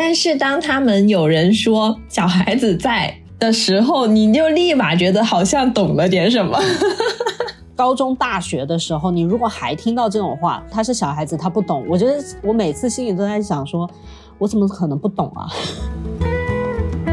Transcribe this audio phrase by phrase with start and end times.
[0.00, 6.56] 但是当他们有人说小孩子在的时候，你就立马觉得好像懂了点什么。
[7.74, 11.84] 高中、大学的时候，你如果还听到这种话，他是小孩子，他不懂。
[11.88, 12.14] 我觉得
[12.44, 13.90] 我每次心里都在想，说
[14.38, 15.50] 我怎么可能不懂啊？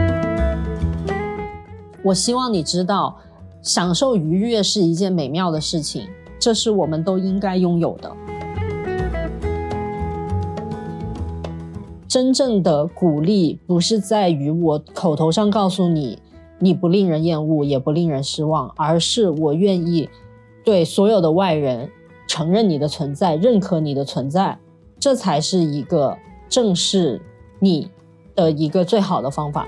[2.04, 3.18] 我希望你知道，
[3.64, 6.07] 享受愉悦是一件美妙的事情，
[6.38, 8.15] 这是我们都应该拥有的。
[12.15, 16.18] 真正的鼓励不是在于我口头上告诉你
[16.60, 20.10] 你不令人厌恶，也不令人失望，而是我愿意。
[20.64, 21.89] 对所有的外人
[22.25, 24.57] 承认你的存在，认可你的存在，
[24.97, 27.21] 这才是一个正视
[27.59, 27.92] 你
[28.34, 29.68] 的一个最好的方法。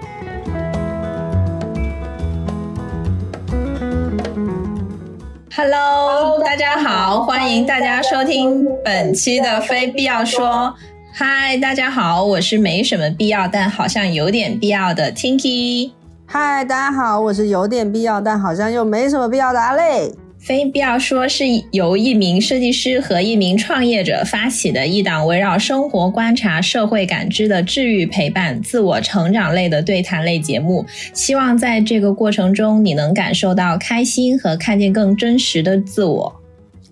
[5.53, 10.73] Hello，大家好，欢迎大家收听本期的非必要说。
[11.20, 15.89] 嗨，大家好，我是没什么必要，但好像有点必要的 Tinky。
[16.28, 20.14] 嗨，大家好，我是有点必要，但好像又没什么必要的阿累。
[20.38, 30.86] 非必要说是由一名设计师和一名创业者发起的一档围绕生活观察、社会感知的治愈陪伴、自我成长类的对谈类节目。
[31.16, 36.36] 希望在这个过程中，你能感受到开心和看见更真实的自我。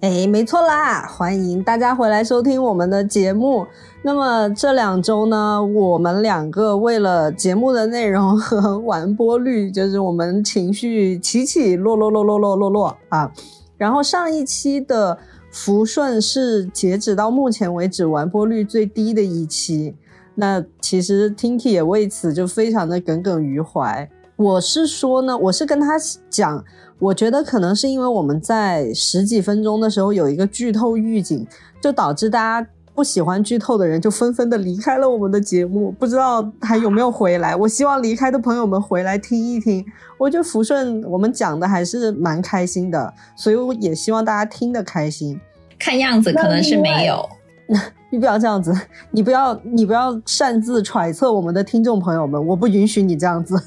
[0.01, 3.67] 哎，没错啦，欢迎大家回来收听我们的节目。
[4.05, 13.31] 那么这两周呢，我们两个为了节目的内容和 完播率，就是我们情绪起起落落落落落落落啊。
[13.77, 15.17] 然后上一期的
[15.49, 19.95] 福顺是截止到目前为止完播率最低的一期，
[20.35, 24.07] 那其实 Tinky 也为此就非常的耿耿于怀。
[24.35, 25.95] 我是说呢，我是跟他
[26.29, 26.63] 讲，
[26.99, 31.47] 我觉得可能是因为我们在十几分钟的时候有一个剧透预警，
[31.81, 32.69] 就导致大家。
[32.95, 37.53] 不喜欢剧透的人就纷纷的离开了我们的节目，不知道还有没有回来。
[37.53, 39.85] 我希望离开的朋友们回来听一听。
[40.17, 45.37] 我觉得福顺我们讲的还是蛮开心的，所以我也希望大家听得开心。
[45.77, 47.27] 看样子可能是没有，
[48.09, 48.73] 你不要这样子，
[49.11, 53.61] 你不要你不要擅自揣测我们的听众朋友们，我不允许你这样子。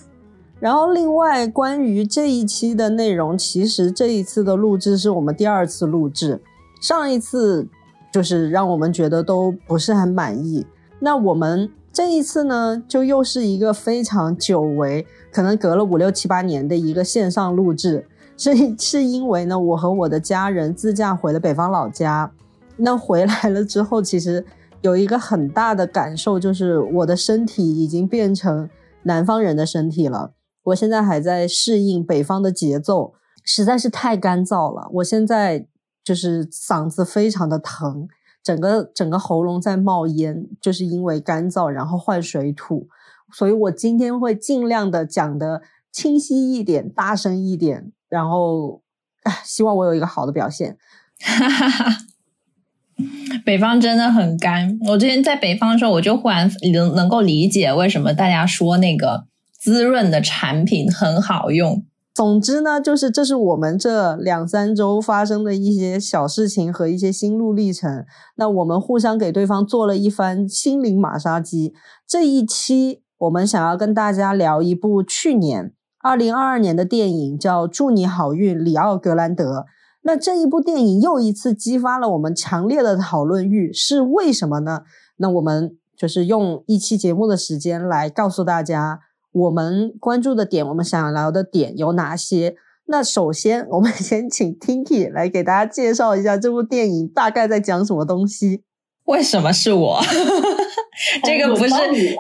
[0.59, 6.41] 然后另外关于这一期的内容，其实这一次的录制是我们第二次录制，
[6.81, 7.69] 上一次。
[8.13, 10.67] 就是让我们觉得都不是很满意。
[11.01, 18.07] 那我们这一次呢，就又是一个非常久违，可能隔了五六七八年的一个线上录制。
[18.37, 22.33] 是是因为呢，我和我的家人自驾回了北方老家。
[22.77, 24.45] 那回来了之后，其实
[24.81, 28.71] 有一个很大的感受，就是我的身体已经变成
[29.03, 30.33] 南方人的身体了。
[30.65, 33.13] 我现在还在适应北方的节奏，
[33.45, 34.89] 实在是太干燥了。
[34.95, 35.67] 我现在。
[36.09, 38.09] 就是嗓子非常的疼，
[38.43, 42.89] 整个整个喉咙在冒烟，就是因为干燥，然后换水土，
[43.31, 45.61] 所以我今天会尽量的讲的
[45.93, 48.81] 清晰一点，大声一点，然后，
[49.25, 50.79] 唉，希望我有一个好的表现。
[53.45, 59.27] 北方真的很干，我之前在北方的时候，我就忽然能能够理解为什么大家说那个
[59.59, 61.85] 滋润的产品很好用。
[62.19, 68.05] 总之呢，就是这是我们这两三周发生的一些小事情和一些心路历程。
[68.35, 71.73] 那我们互相给对方做了一番心灵马杀鸡。
[72.09, 79.61] 这一期我们想要跟大家聊一部去年二零二二年的电影，叫《祝你好运，里奥格兰德》。
[80.03, 84.81] 那这一部电影又一次激发了我们强烈的讨论欲，是为什么呢？
[85.19, 89.03] 那我们就是用一期节目的时间来告诉大家。
[89.39, 92.57] 我们关注的点，我们想聊的点有哪些？
[92.87, 98.63] 那首先，我们 先请 Tinky 来给大家介绍一下这部电影大概在讲什么东西。
[99.05, 100.01] 为什么是我？
[101.25, 101.75] 这个不是，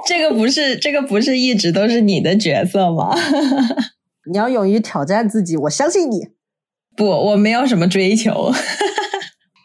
[0.06, 3.14] 这个不是，这个不是一直都是你的角色吗？
[4.30, 6.28] 你要勇于挑战自己，我相信你。
[6.96, 8.52] 不，我没有什么追求。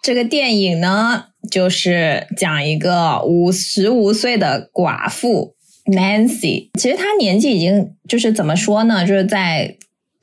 [0.01, 5.55] 这个电影呢，就是讲一个五十五岁的寡妇。
[5.85, 9.05] Nancy，其实她年纪已经就是怎么说呢？
[9.05, 9.75] 就是在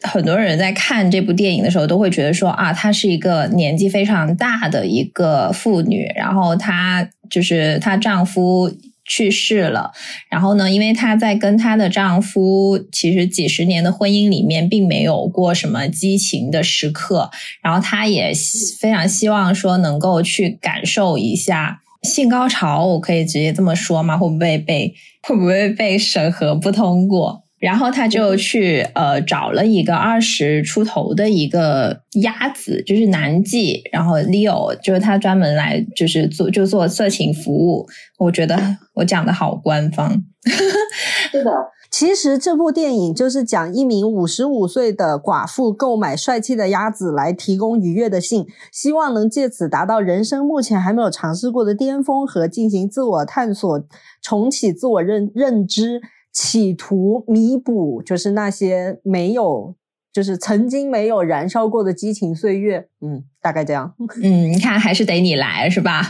[0.03, 6.11] 很多人在看这部电影的时候，都会觉得说啊，她是一个年纪非常大的一个妇女。
[6.17, 8.75] 然后她就是她丈夫
[9.05, 9.93] 去世了，
[10.31, 17.31] 然后呢，因为她在跟她的丈夫其实几十年的婚姻里面，并没有过什么激情的时刻。
[17.61, 18.33] 然后她也
[18.79, 21.80] 非常希望说能够去感受一下。
[22.03, 24.17] 性高潮，我可以直接这么说吗？
[24.17, 27.45] 会不会被会不会被审核不通过？
[27.59, 37.87] 然后他就去呃找了一个二十出头的一个鸭子，就是男妓，然后 Leo 就是他专门来就是做就做色情服务。
[38.17, 40.11] 我觉得我讲的好官方，
[41.31, 41.51] 是的。
[41.91, 53.85] 其实这部电影就是讲一名五十五岁的寡妇购买帅气的鸭子来提供愉悦的性，希望能借此达到人生目前还没有尝试过的巅峰和进行自我探索、
[54.23, 56.01] 重启自我认认知，
[56.33, 59.75] 企图弥补就是那些没有
[60.13, 62.89] 就是曾经没有燃烧过的激情岁月。
[63.01, 63.95] 嗯，大概这样。
[64.23, 66.03] 嗯，你看还是得你来是吧？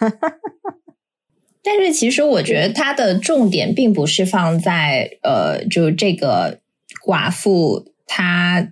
[1.66, 6.60] 但是其实我觉得它的重点并不是放在呃，就这个
[7.04, 8.68] 寡妇她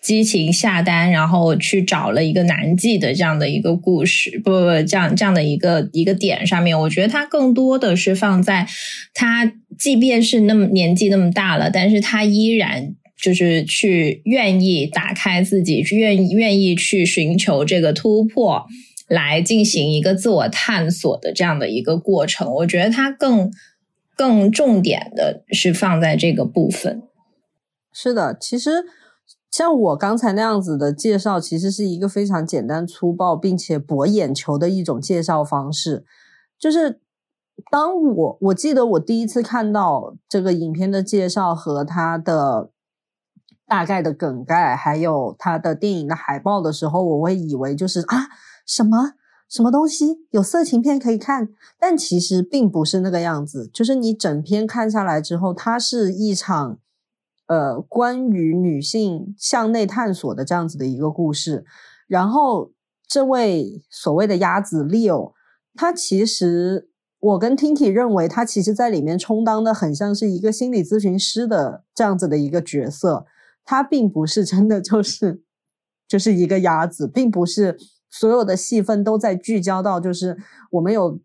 [0.00, 8.66] 激情下单，然后去找了一个男妓的这样的一个故事，不不不，这样这样的一个一个点上面，我觉得它更多的是放在
[9.12, 18.66] 他即便是那么年纪那么大了，但是他依然就是去愿意打开自己，愿愿意去寻求这个突破。
[19.08, 23.50] 来进行一个自我探索的这样的一个过程，我觉得它更
[24.14, 27.02] 更重点的是放在这个部分。
[27.90, 28.84] 是的，其实
[29.50, 36.04] 像我刚才那样子的介绍，其实是一个非常简单粗暴并且博眼球的一种介绍方式。
[36.58, 37.00] 就是
[37.70, 42.70] 当我我记得我第一次看到这个影片的介绍和它的
[43.66, 48.28] 大概的梗概，还有它的电影的海报的时候，我会以为就是啊。
[48.68, 49.14] 什么
[49.48, 51.48] 什么东西有色情片可以看？
[51.80, 53.66] 但其实并不是那个样子。
[53.72, 56.78] 就是你整篇看下来之后，它是一场
[57.46, 61.64] 呃关于女性向内探索的这样子的一个故事。
[62.06, 62.72] 然后
[63.06, 65.32] 这位所谓的鸭子 Leo，
[65.74, 73.24] 他其实我跟 Tinky 认为他其实在里面充当的很像是一个心理咨询师的这样子的一个角色。
[73.64, 75.42] 他并不是真的就是
[76.06, 77.78] 就是一个鸭子，并不是。
[78.10, 80.36] 所有的戏份都在聚焦到，就是
[80.72, 81.18] 我们有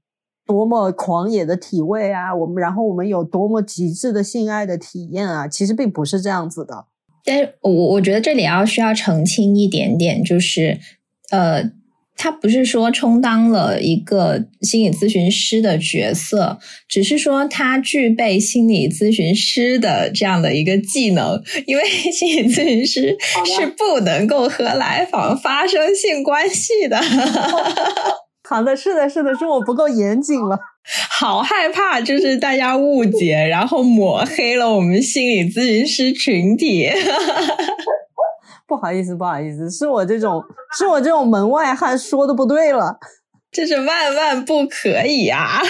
[0.45, 6.85] 多么狂野的体位啊，我们然后我们有多么极致的性爱的体验啊，其实并不是这样子的。
[7.23, 10.79] 但是我我觉得这里要需要澄清一点点，就是
[11.29, 11.71] 呃。
[12.15, 16.57] 他不是说充当了一个心理咨询师的角色，
[16.87, 27.01] 只是说他具备心理咨询师的这样的一个技能，因为 心理咨询师是不能够和来访发生性关系的。
[28.45, 30.59] 好的，是的，是的，是我不够严谨了，
[31.09, 36.89] 好害怕，就是大家误解，然后抹黑了我们心理咨询师群体。
[38.75, 40.43] 不好意思，不好意思，是我这种
[40.75, 42.97] 是我这种门外汉说的不对了，
[43.51, 45.61] 这是万万不可以啊！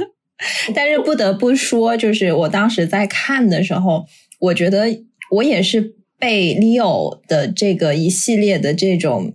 [0.74, 4.06] 但是不得不说，就是我当时在看的时候，
[4.40, 4.86] 我觉得
[5.30, 9.34] 我也是被 Leo 的这个一系列的这种，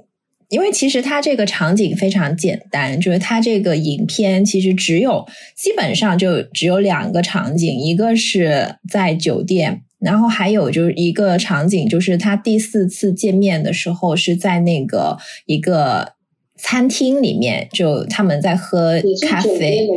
[0.50, 9.83] 因为其实他这个场景非常简单，就是他这个影片其实只有基本上就只有两个场景，一个是在酒店。
[10.03, 16.13] 然后还有就是一个场景，就是他第四次见面的时候是在那个一个
[16.55, 19.88] 餐厅里面，就他们在喝咖啡，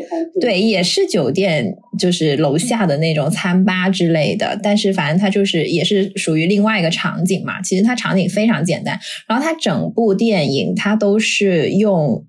[0.41, 4.59] 对，也是酒店，就是楼下的那种餐吧之类的。
[4.63, 7.61] 但是反正他就是也是属于另外一个场景嘛。
[7.61, 8.99] 其实它场景非常简单，
[9.29, 12.25] 然后它整部电影它都是用，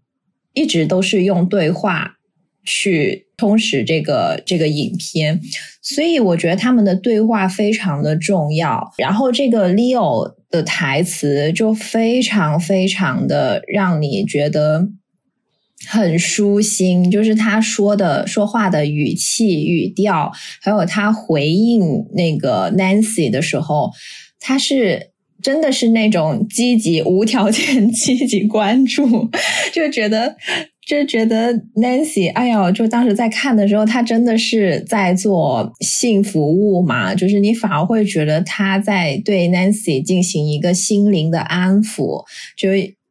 [0.53, 2.18] 一直都是用对话
[2.63, 5.39] 去充实这个这个影片。
[5.81, 14.89] 所以我觉得他们的对话非常的重要，然后这个 Leo 的台词就非常非常的让你觉得
[15.87, 23.91] 很舒心，就是他说的说话的语气语调，还有他回应那个 Nancy 的时候，
[24.41, 29.29] 他是真的是那种积极无条件 积极关注，
[29.71, 30.35] 就觉得。
[30.87, 37.13] 就觉得 Nancy，哎呀，就当时在看的时候，他真的是在做性服务嘛？
[37.13, 42.23] 就是你反而会觉得他在对 Nancy 进行一个心灵的安抚，
[42.56, 42.69] 就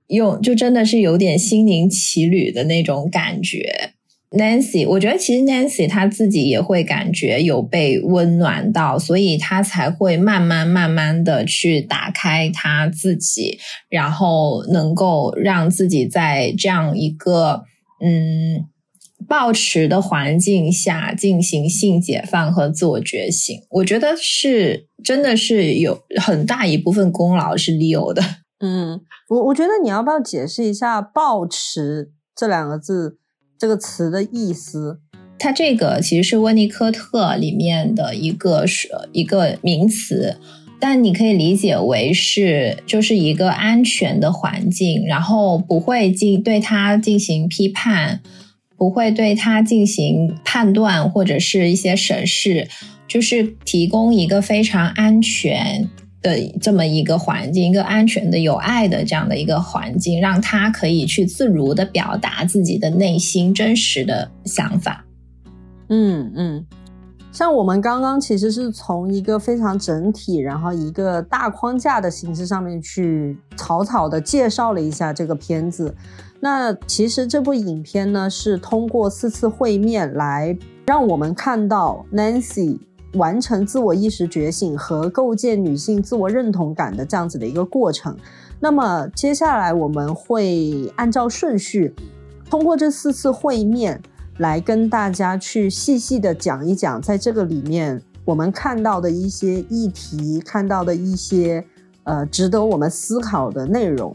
[0.09, 3.90] 用就真的是有点心灵奇旅的那种感觉。
[4.33, 17.62] Nancy，我觉得其实 Nancy 她自己也会感觉有被温暖到，所以她才会慢慢慢慢的去打开她自己，然后能够让自己在这样一个
[18.04, 18.66] 嗯
[19.28, 23.56] 抱持的环境下进行性解放和自我觉醒。
[23.71, 28.23] 我觉得是真的是有很大一部分功劳是 Leo 的。
[28.59, 33.18] 嗯，我我觉得你要不要解释一下“抱持”这两个字？
[33.59, 35.01] 这个词的意思，
[35.39, 40.39] 它这个其实是温尼科特里面的一个是一个名词，
[40.79, 48.21] 但你可以理解为是就是一个安全的环境，然后不会进对它进行批判，
[48.77, 52.69] 不会对它进行判断或者是一些审视，
[53.09, 55.89] 就是提供一个非常安全。
[56.26, 65.04] 的这么一个环境，一个安全的、有爱的这样的一个环境，让他可以去自如的表达自己的内心真实的想法。
[65.88, 66.66] 嗯嗯，
[67.30, 75.95] 像我们刚刚其实是从一个非常整体，然后一个大框架的形式上面去草草的介绍了一下这个片子。
[76.40, 80.56] 那其实这部影片呢，是通过四次会面来
[80.87, 82.80] 让我们看到 Nancy。
[83.15, 88.17] 完成自我意识觉醒和构建女性自我认同感的这样子的一个过程。
[88.61, 91.95] 那么接下来我们会按照顺序，
[92.51, 94.01] 通过这四次会面
[94.39, 101.65] 来跟大家去细细的讲一讲，在这个里面我们看到的一些议题，看到的一些
[102.05, 104.15] 呃值得我们思考的内容。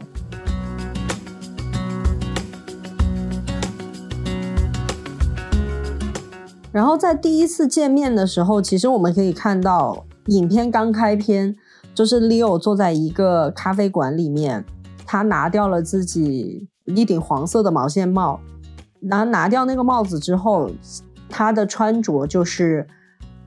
[6.72, 11.54] 然后在第一次见面的时候，其实我们可以看到，影片刚开篇
[11.94, 14.64] 就是 Leo 坐在一个咖啡馆里面，
[15.04, 18.40] 他拿掉了自己一顶黄色的毛线帽，
[19.00, 20.70] 拿拿掉那个帽子之后，
[21.28, 22.86] 他的穿着就是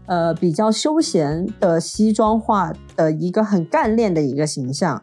[0.05, 5.01] 呃比较休闲的西装化的一个很干练的一个形象。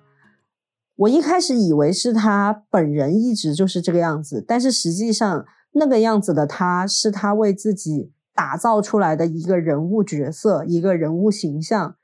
[0.94, 5.44] 我一开始以为是他本人一直就是这个样子，但是实际上。
[5.72, 11.96] 那个样子的他，是他为自己打造出来的一个人物角色，一个人物形象。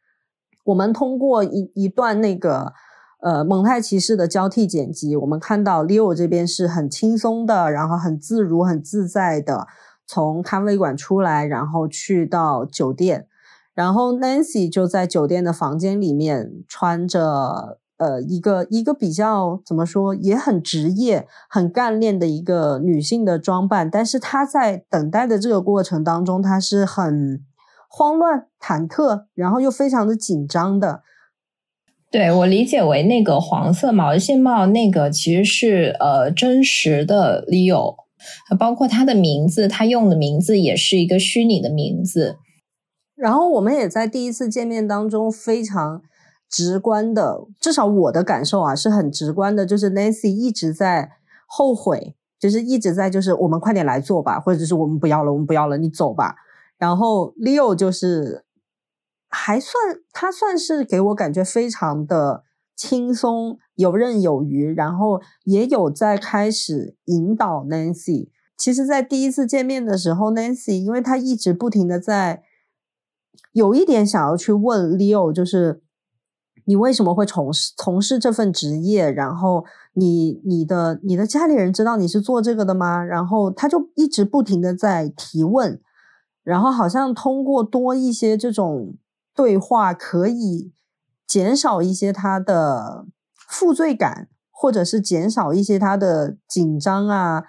[0.64, 2.72] 我们通过一一段那个
[3.20, 9.66] 呃蒙太奇式的交替剪辑，我们看到 Leo 这边是很轻松的，然后很自如、很自在的
[10.06, 13.26] 从咖啡馆出来，然后去到酒店，
[13.74, 17.78] 然后 Nancy 就在酒店的房间里面穿着。
[17.98, 27.40] 呃，一个一个比较怎么说，也很职业、很干练的一个女性的装扮，但是她在等待的这个过程当中，她是很
[27.88, 31.02] 慌乱、忐忑，然后又非常的紧张的。
[32.08, 37.96] 对我理解为那个黄色毛线帽，那个其实是呃真实的 Leo，
[38.56, 42.36] 包括他的名字，他用的名字也是一个虚拟的名字。
[43.16, 46.02] 然后我们也在第一次见面当中非常。
[46.48, 51.12] 直观的，至少我的感受啊是很直观的，就是 Nancy 一直在
[51.46, 56.36] 后悔，就是一直在就是我们快点来做吧，或者是我们不要了，我们不要了，你走吧。
[56.78, 58.44] 然后 Leo 就是
[59.28, 68.30] 还算他算是给我感觉非常的轻松、游刃有余，然后也有在开始引导 Nancy。
[68.56, 72.42] 其实，在第一次见面的时候，Nancy 因为他一直不停的在
[73.52, 75.82] 有一点想要去问 Leo，就是。
[76.68, 79.10] 你为什么会从事从事这份职业？
[79.10, 83.02] 然后你你的你的家里人知道你是做这个的吗？
[83.02, 85.80] 然后他就一直不停的在提问，
[86.44, 88.94] 然后好像通过多一些这种
[89.34, 90.70] 对话，可以
[91.26, 97.44] 减少一些他的负罪感，或者是减少一些他的紧张啊。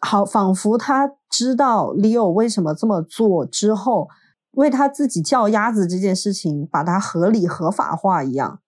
[0.00, 4.08] 好，仿佛他知道 Leo 为什么这么做之后。
[4.52, 8.60] 为他自己叫鸭子这件事情，把它合理合法化一样。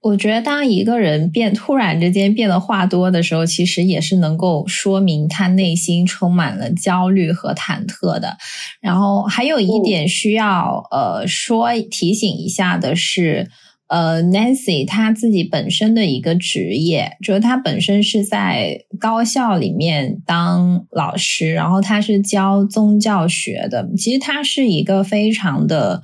[0.00, 8.36] 我觉得，当一个人变突然之间变得话多的时候，其实也是能够说明他内心充满了焦虑和忐忑的。
[8.80, 13.48] 然后还有一点需要呃说提醒一下的是。
[13.88, 23.88] 呃，Nancy 她自己本身的一个职业，就是她本身是在高校里面当老师，然后她是教宗教学的。
[23.96, 26.02] 其实她是一个非常的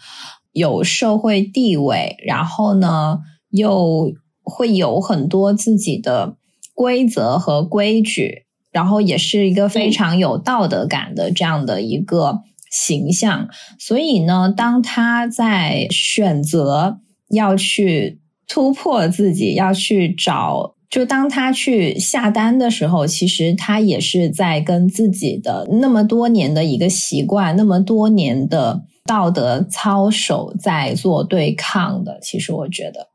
[0.52, 3.18] 有社会地位，然后呢
[3.50, 6.38] 又会有很多自己的
[6.72, 13.50] 规则和规矩，然后也是一个非常有道德感的这样的一个形象。
[13.78, 17.00] 所以呢，当她在选择。
[17.30, 20.74] 要去突破自己，要去找。
[20.90, 32.20] 就当他去下单的时候，其实他也是在跟自己的那么多年的一个习惯、那么多年的道德操守在做对抗的。
[32.22, 33.08] 其实我觉得，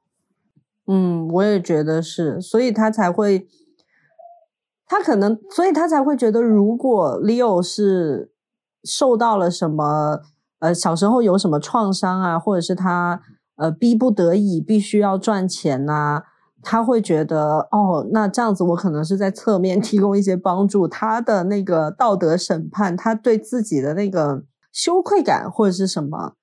[0.87, 3.47] 嗯，我也觉得是，所以他才会，
[4.85, 8.33] 他可能，所以他才会觉得，如果 Leo 是
[8.83, 10.19] 受到了什么，
[10.59, 13.21] 呃，小时候有什么创伤啊，或者是他。
[13.59, 16.23] 呃，逼不得已必须要赚钱呐，
[16.61, 20.87] 他会觉得哦，那这样子我可能是在侧面 提供一些帮助。
[20.87, 26.33] 他的那个道德审判，他对自己的那个羞愧感或者是什么，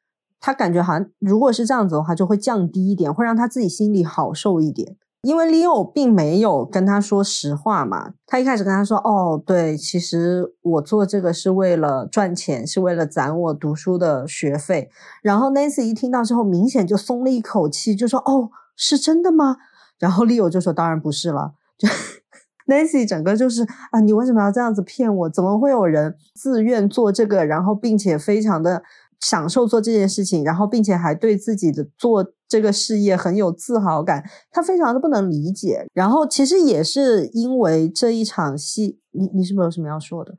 [0.41, 4.97] 他感觉好像如果是这样子的话，就会降低一点，会让他自己心里好受一点。
[5.27, 14.89] 因为 Leo 并没有跟他说实话嘛，他一开始跟他说：“哦，对，其实我做这个是为了赚钱，是为了攒我读书的学费。”
[15.21, 19.57] 然后 Nancy 一听到之后，明显就松了一口气，就说：“哦，是真的吗？”
[19.99, 21.89] 然后 Leo 就说：“当然不是了。”就
[22.73, 25.29] Nancy 整个就是啊，你为什么要这样子骗我？
[25.29, 28.81] 怎么会有人自愿做这个，然后并且非常的
[29.19, 32.33] 享受做这件事情，然后并且还对自己的做。
[32.49, 35.87] 这个事业很有自豪感，他非常的不能理解。
[35.93, 40.35] 然后其实也是因为这一场戏，你你是不是有什么要说的？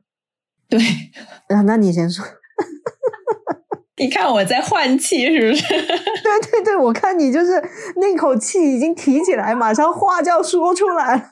[0.68, 0.78] 对，
[1.48, 2.24] 啊，那你先说。
[4.00, 5.62] 你看我在换气，是不是？
[5.74, 7.60] 对对对，我看你就是
[7.96, 11.22] 那口气已经提起来，马上话就要说出来了。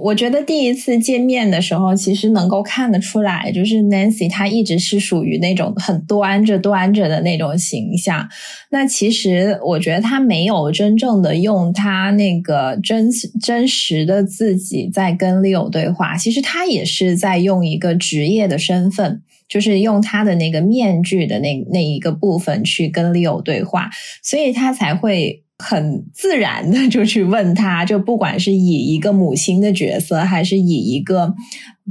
[0.00, 8.28] 我觉得第一次见面的时候，其实能够看得出来，就是 Nancy 她一直是属于那种很端着端着的那种形象。
[8.70, 13.10] 那其实我觉得她没有真正的用她那个真
[13.42, 23.90] 真实的自己在跟 Leo 对话，其实她也是在用一个职业的身份，就是用她的那个面具的那那一个部分去跟 Leo 对话，
[24.22, 25.42] 所以她才会。
[25.60, 31.34] 很自然的就去问他，就不管是以一个母亲的角色，还是以一个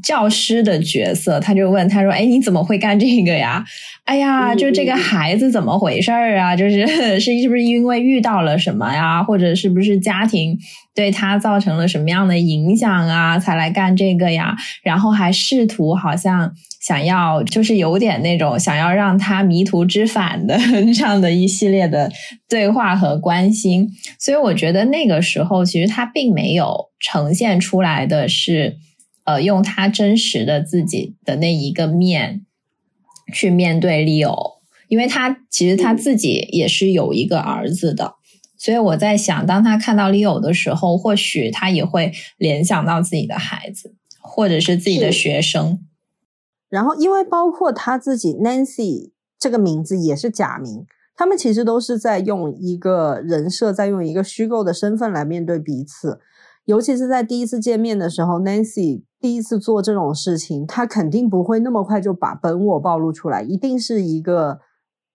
[0.01, 3.63] 教师的角色，他就问他说：“哎，你怎么会干这个呀？
[4.06, 6.56] 哎呀，就这个孩子怎么回事儿啊？
[6.56, 6.86] 就是
[7.20, 9.24] 是是不是因为遇到了什么呀？
[9.24, 10.58] 或者是不是家庭
[10.96, 14.56] 对他造成了什么样的影响啊，才来干这个呀？
[14.84, 20.58] 然后还试图好像。”想要就是有点那种想要让他迷途知返的
[20.96, 22.10] 这样的一系列的
[22.48, 28.77] 对话和关心，所以我觉得那个时候其实他并没有呈现出来的是，
[29.29, 32.48] 呃，用他真实的自己的那一个面
[33.31, 34.55] 去面对 Leo，
[34.88, 38.15] 因为他其实他自己也是有一个儿子的，
[38.57, 45.86] 所以我在想，当他看到 Leo 的时候，或许他也会联想到自己的孩子，或者是自己的学生。
[46.67, 56.20] 然后，因为包括他自己 Nancy 这个名字也是假名，他们其实都是在用一个人设，在用一个虚构的身份来面对彼此。
[56.70, 64.60] 尤其是在第一次见面的时候，Nancy 第一次做这种事情，他肯定不会那么快就把本我暴露出来，一定是一个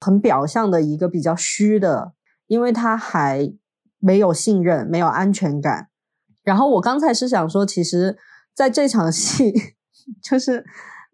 [0.01, 2.15] 很表象的一个比较虚的，
[2.49, 3.55] 因为他还
[4.01, 5.91] 没有信任，没有安全感。
[6.43, 8.19] 然后我刚才是想说，其实
[8.53, 9.55] 在这场戏
[10.21, 10.65] 就是。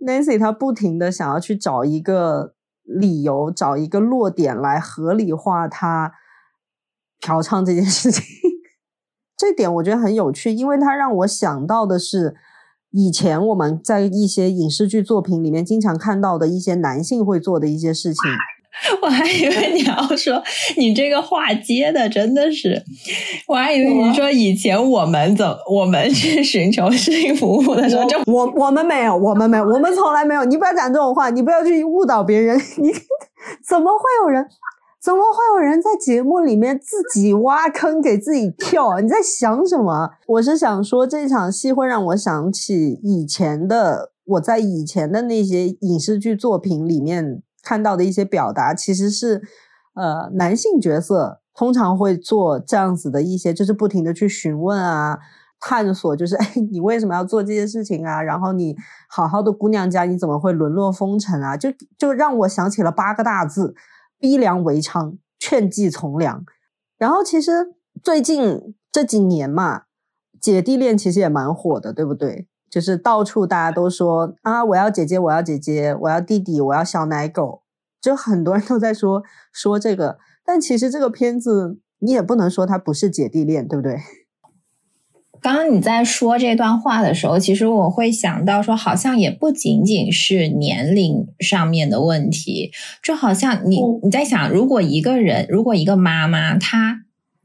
[0.03, 6.15] Nancy 她不停的想要去找一个理由，找一个落点来合理化他
[7.21, 8.25] 嫖娼这件事情。
[9.41, 12.35] 这点我觉得很有趣，因为它让我想到的是
[12.91, 18.23] 以前我们在一些影视剧作品里面经常看到的一些男性会做的一些事情。
[19.03, 20.41] 我还以为你要说
[20.77, 22.81] 你这个话接的真的是，
[23.49, 30.45] 我还以为你说以前我们怎我们去寻求性服务的时候，就我我们没有，我们没有，我们从来没有。
[30.45, 32.57] 你不要讲这种话，你不要去误导别人。
[32.79, 32.93] 你
[33.67, 34.47] 怎么会有人？
[35.03, 39.01] 怎么会有人在节目里面自己挖坑给自己跳？
[39.01, 40.11] 你在想什么？
[40.27, 47.43] 我是想说这场戏会让我想起以前的我在以前的那些影视剧作品里面。
[47.63, 49.43] 看到的一些表达其实是，
[49.93, 55.19] 呃，男性角色通常会做这样子的一些，就是不停的去询问啊，
[55.61, 58.23] 探索，就是 哎，你为什么要做这些事情啊？
[58.23, 58.75] 然后你
[59.11, 61.55] 好好的姑娘家，你怎么会沦落风尘啊？
[61.55, 63.75] 就就让我想起了八个大字：
[64.21, 66.45] 逼良为娼，劝妓从良。
[66.99, 69.85] 然后其实最近这几年嘛，
[70.41, 72.47] 姐弟恋其实也蛮火的，对不对？
[72.71, 77.63] 就是到处大家都说啊，我要姐姐，我要姐姐，我要弟弟，我要小奶狗，
[78.01, 80.19] 就很多人都在说说这个。
[80.45, 83.99] 但其实这个片子你也不能说它不是姐弟恋，对不对？
[85.43, 92.71] 刚刚你在说这段话的时候，其实我会想到说，好像也不仅仅是年龄上面的问题，
[93.03, 97.03] 就好像你你在想，如果一个人，如果一个妈妈她。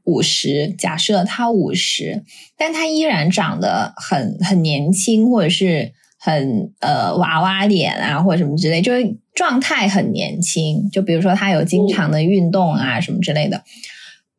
[0.08, 2.22] 五十，假设她五十，
[2.56, 10.88] 但她依然长得很很年轻，或者是很呃娃娃脸啊，或者什么之类，就是状态很年轻。
[10.92, 13.64] 就比如说她有经常的运动啊，什么之类的，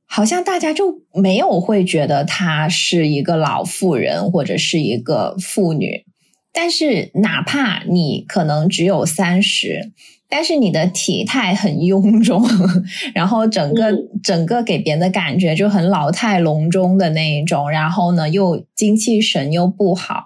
[0.07, 6.05] 好像大家就没有会觉得她是一个老妇人或者是一个妇女。
[6.51, 9.91] 但是哪怕你可能只有三十。
[10.29, 12.43] 但是你的体态很臃肿，
[13.15, 20.25] 然后整个整个给别人的感觉就很老态龙钟的那一种，然后呢又精气神又不好，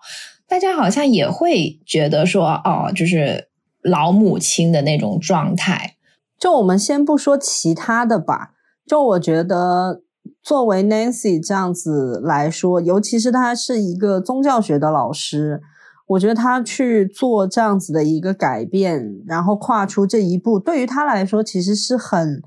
[0.49, 3.49] 大家好像也会觉得说哦，就是
[3.83, 5.93] 老母亲的那种状态。
[6.39, 8.53] 就我们先不说其他的吧，
[8.91, 10.01] 就我觉得
[10.43, 15.61] 作为 Nancy 这样子来说，尤其是他是一个宗教学的老师。
[16.07, 22.41] 我觉得他去做这样子的一个改变，然后跨出这一步，对于他来说其实是很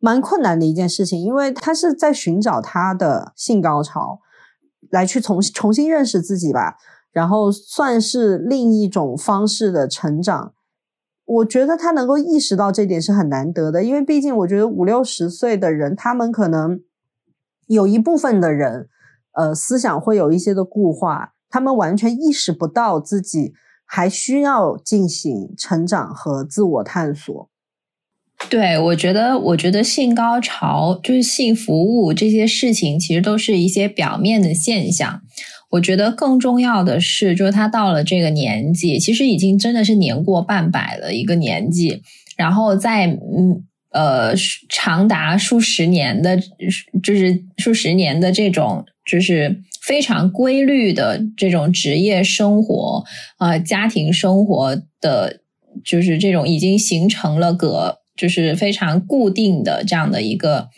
[0.00, 4.20] 蛮困难的一件事情，因为他是在寻找他的性高潮，
[4.88, 6.76] 来去重重新认识自己吧，
[7.12, 10.54] 然后算是另一种方式的成长。
[11.32, 16.80] 我觉得他能够意识到这点是很难得的，因为毕竟我觉得五六十岁的人，他们可能
[17.66, 18.88] 有一部分的人，
[19.32, 21.34] 呃，思想会有一些的固化。
[21.48, 23.52] 他们完全意识不到自己
[23.84, 27.48] 还需要进行成长和自我探索。
[28.48, 35.20] 对，我觉得，我觉得性高潮就是性服务这些事情，其实都是一些表面的现象。
[35.70, 42.02] 我觉得更重要的是，就是他到了这个年纪，其实已经真的是年过半百的一个年纪，
[42.36, 44.34] 然后在嗯呃
[44.68, 46.38] 长达数十年的，
[47.02, 49.62] 就是数十年的这种就是。
[49.82, 53.02] 非常规律的这种职业生活，
[53.38, 55.40] 呃，家庭生活的，
[55.82, 60.68] 就是这种已经形成了个，就是非常固定的这样的一个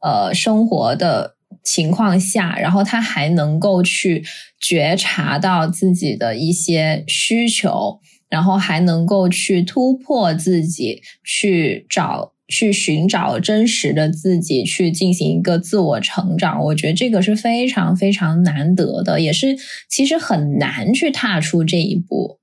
[0.00, 4.22] 呃生活的情况下，然后他还能够去
[4.60, 7.98] 觉察到自己的一些需求，
[8.28, 12.32] 然后还能够去突破自己，去找。
[12.46, 19.56] 去寻找真实的自己，去进行一个自我成长，我觉得这个是非常非常难得的，也是
[19.88, 22.38] 其实很难去踏出这一步。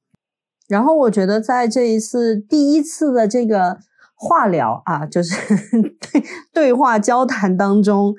[0.68, 3.78] 然后我觉得在这一次第一次的这个
[4.16, 5.36] 化疗啊，就是
[6.02, 8.16] 对对话交谈当中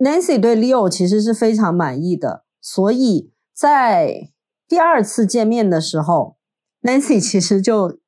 [0.00, 4.30] ，Nancy 对 Leo 其实是非常满意的，所以在
[4.66, 6.36] 第二次见面的时候
[6.82, 7.98] ，Nancy 其实就。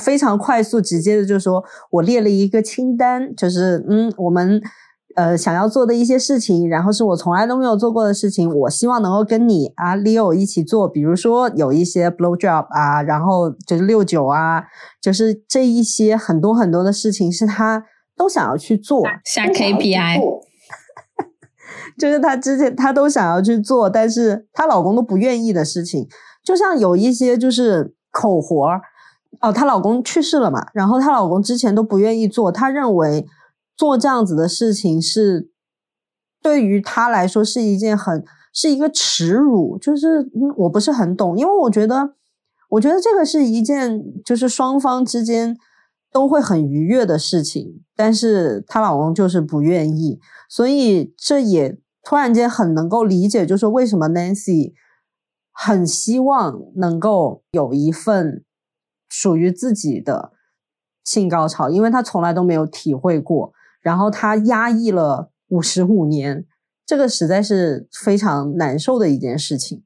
[0.00, 4.62] 非常快速直接的就说，我列了一个清单，就是嗯，我们
[5.16, 14.62] 呃想要做的一些事情，然后是我从来都没有做过的事情，我希望能够跟你啊 Leo 一起做，比如说有一些 blow job 啊，然后就是六九啊，
[15.02, 17.84] 就是这一些很多很多的事情是他
[18.16, 20.20] 都想要去做，下 KPI，
[22.00, 26.08] 就是她之前她都想要去做，但是她老公都不愿意的事情，
[26.42, 28.80] 就像有一些就是口活儿。
[29.40, 33.26] 哦，她老公去世了嘛，然后她老公之前都不愿意做，她认为
[33.76, 35.50] 做这样子的事情是
[36.42, 42.14] 对于她来说是一件很是一个耻辱，就是我不是很懂，因为我觉得
[42.70, 45.56] 我觉得这个是一件就是双方之间
[46.12, 51.78] 都会很愉悦的事情，但是她老公就是不愿意，所以这也
[52.10, 54.72] 突然间很能够理解，就是为什么 Nancy
[55.52, 58.44] 很希望能够有一份。
[59.12, 60.32] 属于自己的
[61.04, 66.46] 性高潮，因为他从来都没有体会过，然后他压抑了五十五年，
[66.86, 69.82] 这个实在是非常难受的一件事情。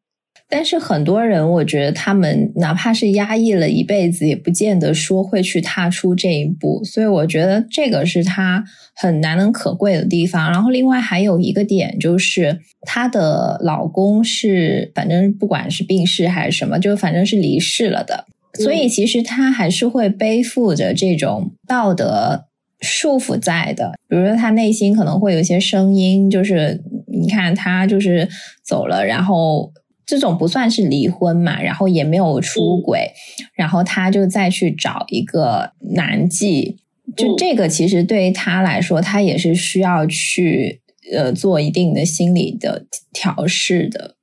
[0.57, 6.81] 但是很多人，我觉得他们哪怕是压抑了一辈子，也不见得说会去踏出这一步。
[6.85, 8.65] 所以我觉得这个是他
[8.95, 10.49] 很难能可贵的地方。
[10.53, 18.25] 然后另外还有一个点就是，她的老公是反正不管是病逝还是什么，就反正是离世了的。
[18.63, 22.45] 所以，其实她还是会背负着这种道德
[22.81, 23.95] 束缚在的。
[24.07, 28.29] 比如说，她内心可能会有一些声音，就是你看他就是
[28.63, 29.73] 走了，然后
[30.07, 33.13] 这种不算是离婚嘛，然后也没有出轨，
[33.55, 36.77] 然后他就再去找一个男妓，
[37.17, 44.17] 就这个其实对于他来说，他也是需要去呃做一定的心理的调试的。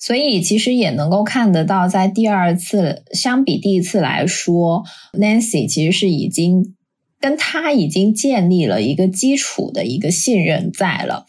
[0.00, 6.76] 所以其实也能够看得到，在第二次相比第一次来说，Nancy 其实是已经
[7.18, 11.26] 跟他已经建立了一个基础的一个信任在了，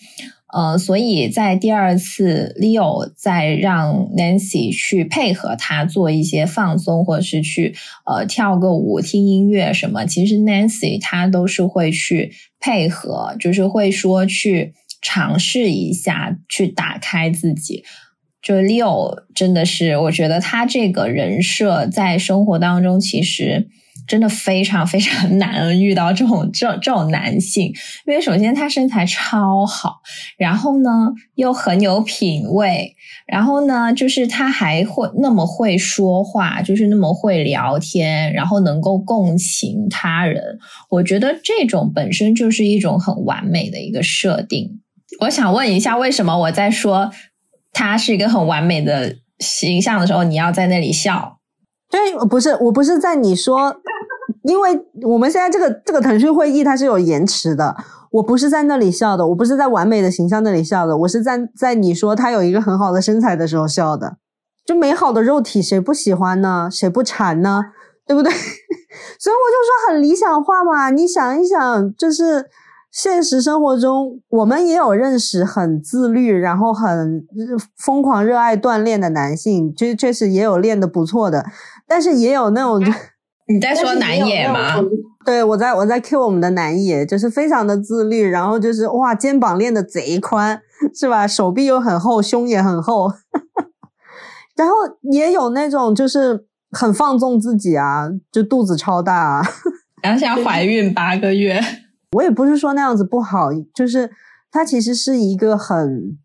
[0.52, 17.84] 呃，所以在第二次 Leo 再让 Nancy 去配合他做一些放松，或者是去呃跳个舞、听音乐什么，其实 Nancy 他都是会去配合，就是会说去尝试一下，去打开自己。
[18.42, 23.68] 就 Leo 真的是，我觉得他这个人设在生活当中其实
[24.10, 27.68] 真的非常非常 难遇到这种这种这种男性，
[28.08, 30.02] 因为首先他身材超好，
[30.38, 32.96] 然后呢又很有品味，
[33.28, 40.58] 然后呢就是他还会那么会说话，就是那么会聊天，然后能够共情他人。
[40.90, 44.82] 我觉得这种本身就是一种很完美的一个设定。
[45.22, 47.12] 我想问一下，为什么我在说
[47.72, 51.39] 他是一个很完美的形象的时候，你要在那里笑？
[51.90, 53.76] 对，不是，我不是在你说。
[54.44, 57.76] 因为我们现在这个这个腾讯会议它是有延迟的，
[58.12, 64.18] 我不是在那里笑的，我不是在完美的形象那里笑的，我是在在你说他有一个很好的身材的时候笑的。
[64.66, 66.70] 就美好的肉体谁不喜欢呢？
[66.72, 67.62] 谁不馋呢？
[68.08, 68.32] 对不对？
[69.20, 70.90] 所以我就说很理想化嘛。
[70.90, 72.46] 你想一想，就是
[72.92, 77.26] 现实生活中我们也有认识很自律，然后很
[77.78, 81.46] 疯狂热爱锻炼的男性，就确实也有练得不错的，
[81.90, 82.80] 但是也有那种。
[83.52, 84.76] 你在说南野吗？
[85.26, 90.62] 对，我在我在 Q 我们的南野，就是非常的自律，然后就是哇，肩膀练的贼宽，
[90.94, 91.26] 是吧？
[91.26, 93.12] 手臂又很厚，胸也很厚，
[94.56, 94.76] 然后
[95.12, 99.42] 也有那种就是很放纵自己啊，就肚子超大，啊，
[100.04, 101.60] 然后像怀孕八个月。
[102.12, 104.12] 我也不是说那样子不好，就是
[104.52, 106.20] 它其实是一个很，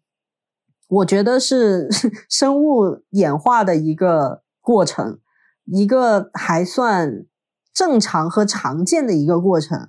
[0.88, 1.88] 我觉得是
[2.28, 5.20] 生物演化的一个过程。
[5.66, 7.24] 一个还算
[7.72, 9.88] 正常和常见的一个过程。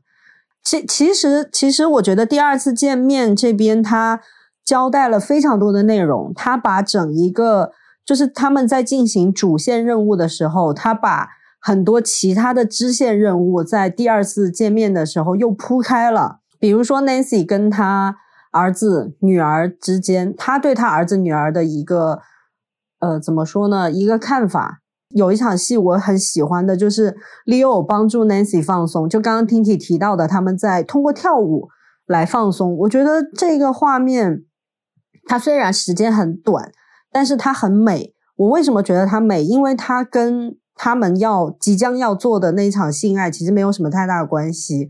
[0.63, 4.21] 其其实其实，我觉得第二次见面这边他
[4.63, 6.33] 交代了非常多的内容。
[6.35, 7.71] 他把整一个
[8.03, 16.39] 就是他们在进行主线任务的时候，他把很多其他的支线任务在第二次见面的时候又铺开了。
[16.59, 18.17] 比如说 Nancy 跟他
[18.51, 22.21] 儿子女儿之间，他对他儿子女儿的一个
[22.99, 23.91] 呃怎么说呢？
[23.91, 24.81] 一个看法。
[25.15, 29.07] 有一场戏我很喜欢的，就是 Leo 帮助 Nancy 放松。
[29.07, 31.69] 就刚刚 Tinky 提到的，他们在通过跳舞
[32.05, 32.77] 来放松。
[32.79, 34.43] 我觉得这个画面，
[35.25, 36.69] 它虽然时间很短，
[37.13, 38.13] 但是它很美。
[38.35, 39.41] 我为什么觉得它美？
[39.41, 44.89] 因为它跟他们要即将要做的那一场性爱其实没有什么太大的关系，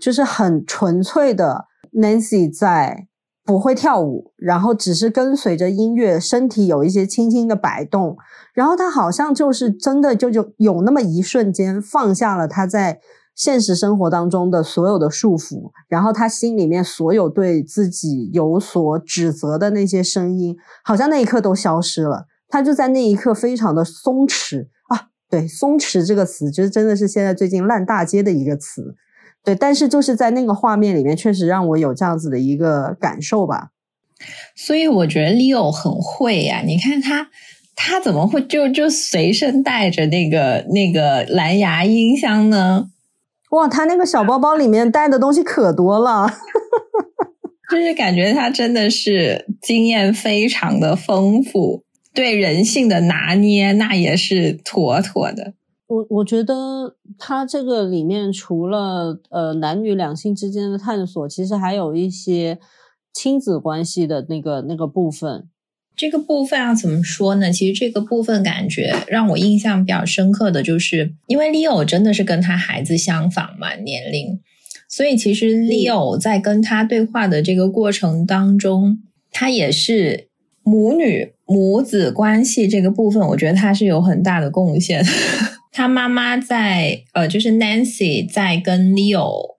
[0.00, 3.08] 就是很纯粹的 Nancy 在。
[3.46, 8.16] 不会跳舞，然后只是跟随着音乐，身体有一些轻轻的摆动，
[8.52, 12.98] 然后他好像就是真的就就有那么一瞬间放下了他在
[13.36, 28.96] 现实生活当中的所有的束缚，然后他心里面所有对自己有所指责的那些声音，好像那一刻都消失了，他就在那一刻非常的松弛啊，对，松弛这个词，就是真的是现在最近烂大街的一个词。
[29.46, 33.68] 对，但是就是在那个画面里面，确实让我有这样子的一个感受吧。
[34.56, 37.28] 所以我觉得 Leo 很会呀，你看他，
[37.76, 42.88] 他怎么会就就随身带着那个那个蓝牙音箱呢？
[43.50, 46.28] 哇，他那个小包包里面带的东西可多了，
[47.70, 55.54] 就是感觉他真的是经验非常的丰富，对人性的拿捏那也是妥妥的。
[55.86, 62.58] 我我觉得他这个里面除了呃男女两性之间的探索，其实还有一些
[63.12, 65.48] 亲子关系的那个那个部分。
[65.94, 67.50] 这个部分要怎么说呢？
[67.50, 74.38] 其实这个部分感觉让我印象比较深刻的就是，因为 Leo 真的是跟他孩子相仿嘛年龄，
[74.88, 78.98] 所以其实 Leo 在跟他对话的这个过程当中，
[79.30, 80.28] 他也是
[80.62, 85.02] 母女母子关系这个部分，我觉得他是有很大的贡献。
[85.76, 89.56] 他妈妈在呃，就是 Nancy 在跟 Leo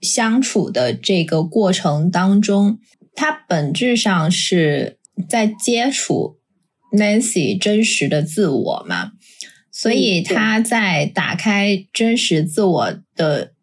[0.00, 2.78] 相处的这个过程当中，
[3.12, 6.38] 他本质上是在接触
[6.96, 9.10] Nancy 真实的自我嘛，
[9.72, 13.54] 所以他在打开真实自我的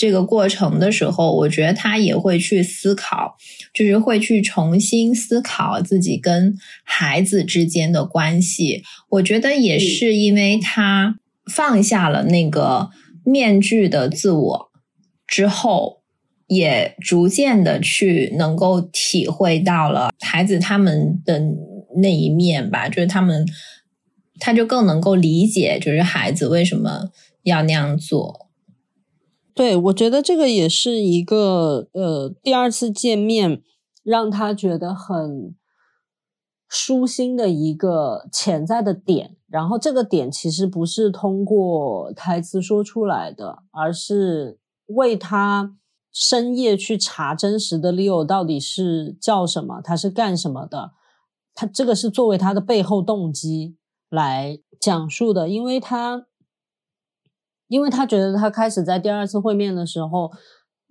[0.00, 3.36] 这个过程的时候，我觉得他也会去思考，
[3.74, 8.82] 就是会去重新思考自己跟孩子之间的关系。
[9.10, 11.16] 我觉得也是因为他。
[11.46, 12.90] 放下了那个
[13.24, 14.70] 面具的自我
[15.26, 16.02] 之后，
[16.46, 21.42] 也逐渐的去能够体会到了孩子他们的
[21.96, 23.44] 那一面吧，就是他们，
[24.38, 27.10] 他就更能够理解，就是孩子为什么
[27.42, 28.49] 要那样做。
[29.60, 33.62] 对，我觉得这个也是一个呃，第二次见面
[34.02, 35.54] 让他觉得很
[36.66, 39.36] 舒心的一个潜在的点。
[39.46, 45.76] 然后这个点其实不是通过台词说出来的，而是为他
[46.10, 50.92] 深夜去查真实的 Leo 到底是叫什么，他是干什么的，
[51.52, 53.76] 他这个是作为他的背后动机
[54.08, 56.28] 来讲述的，因为他
[57.70, 60.32] 因为他觉得他开始在第二次会面的时候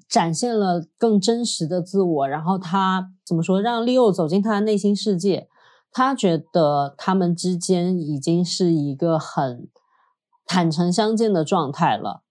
[0.07, 5.49] 展现了更真实的自我，然后他怎么说让 Leo 走进他的内心世界，
[5.91, 9.67] 他觉得他们之间已经是一个很
[10.45, 12.23] 坦诚相见的状态了。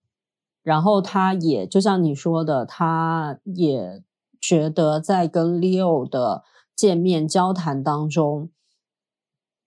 [0.62, 4.02] 然后他也就像你说的，他也
[4.40, 6.42] 觉得在跟 Leo 的
[6.74, 8.48] 见面交谈当中，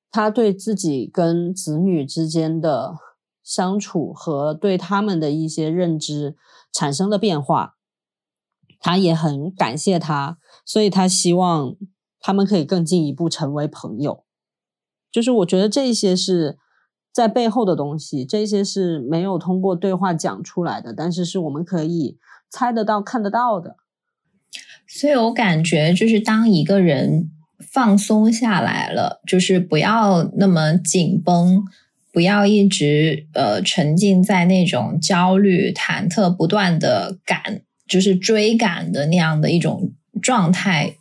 [0.10, 2.96] 他对自己跟子女之间的。
[3.44, 6.36] 相处和对他们的一些认知
[6.72, 7.76] 产生了变化，
[8.80, 11.76] 他也很感谢他，所以他希望
[12.20, 14.24] 他们可以更进一步成为朋友。
[15.12, 16.58] 就是我觉得这些是
[17.12, 22.18] 在背后的东西，这些是没有通过对话讲出来的，但是是我们可以
[22.50, 23.76] 猜得到、看得到的。
[24.88, 31.66] 所以我感觉，就是当一个人放松下来了，就是不要那么紧绷。
[32.12, 40.96] 不要一直呃沉浸在那种焦虑、忐忑、不断的赶，就是追赶的那样的一种状态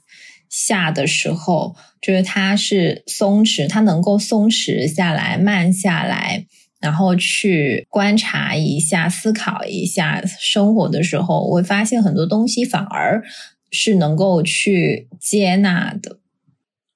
[0.49, 6.47] 下的时候，就是他是松弛，他能够松弛下来、慢下来，
[6.81, 13.21] 然后去观察一下、思考一下生活的时候，我会发现很多东西反而
[13.73, 16.21] 是能够去接纳的。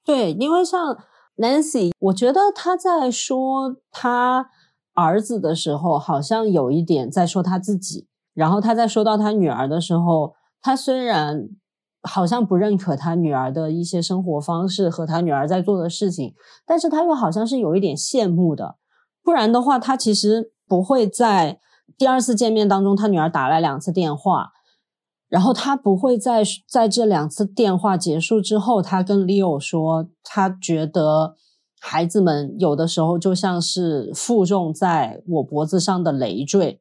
[0.05, 0.97] 对，因为像。
[1.37, 4.51] Nancy，我觉得他在说他
[4.95, 8.07] 儿子的时候，好像有一点在说他自己。
[8.35, 11.49] 然后他在说到他女儿的时候，他虽然
[12.03, 16.35] 好像不认可他女儿的一些生活方式和他女儿在做的事情，
[16.67, 18.77] 但是他又好像是有一点羡慕的。
[19.23, 21.59] 不然的话，他其实不会在
[21.97, 24.53] 第二次见面当中，他女儿打来两次电话。
[25.35, 31.35] 然后他不会在在这两次电话结束之后，他跟 Leo 说，他觉得
[31.81, 36.81] 孩子们有的时候就像是负重在我脖子上的累赘。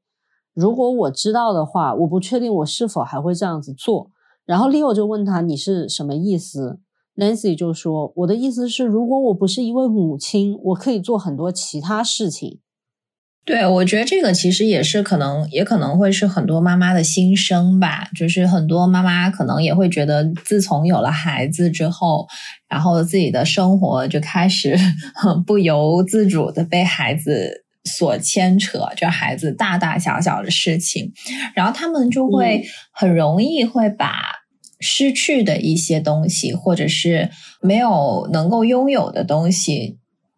[0.54, 4.12] 如果我知道的话，我不确定我是否还会这样子做。
[4.46, 6.78] 然后 Leo 就问他你是什么意思
[7.16, 12.60] ？Nancy 就说我的意思是，如果我不是一位母亲，我可以做很多其他事情。
[13.46, 18.08] 对，我觉得这个其实也是可能，也可能会是很多妈妈的心声吧。
[18.16, 22.26] 就是很多妈妈可能也会觉得，自从有了孩子之后，
[22.70, 24.78] 然后自己的生活就开始
[25.46, 31.12] 不由自主的被孩子所牵扯，就孩子大大小小的事情，
[31.54, 34.22] 然后他们就会很容易会把
[34.80, 37.30] 失去的一些东西，或者是
[37.62, 39.98] 没有能够拥有的东西，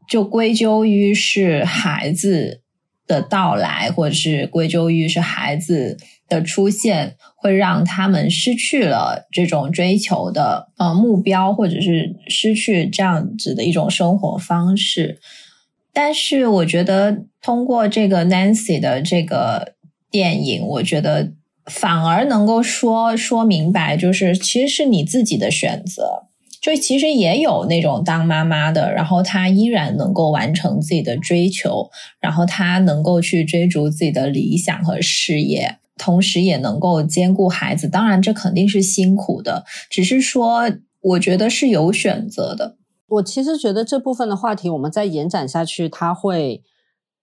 [0.09, 2.64] 就归咎于是孩子。
[3.07, 15.19] 的到来，或者是归咎于是孩子的出现，会让他们失去了这种追求的呃目标，或者是失去这样子的一种生活方式。
[15.93, 19.75] 但是，我觉得通过这个 Nancy 的这个
[20.11, 21.31] 电影，我觉得
[21.65, 26.24] 反而能够说说明白，就是其实是你自己的选择。
[26.65, 37.87] 就其实也有那种当妈妈的，然后她依然能够完成自己的追求，然后她能够去追逐自己的理想和事业，同时也能够兼顾孩子。
[37.87, 40.63] 当然，这肯定是辛苦的，只是说
[41.01, 42.77] 我觉得是有选择的。
[43.09, 46.63] 我其实觉得这部分的话题，我们再延展下去，它会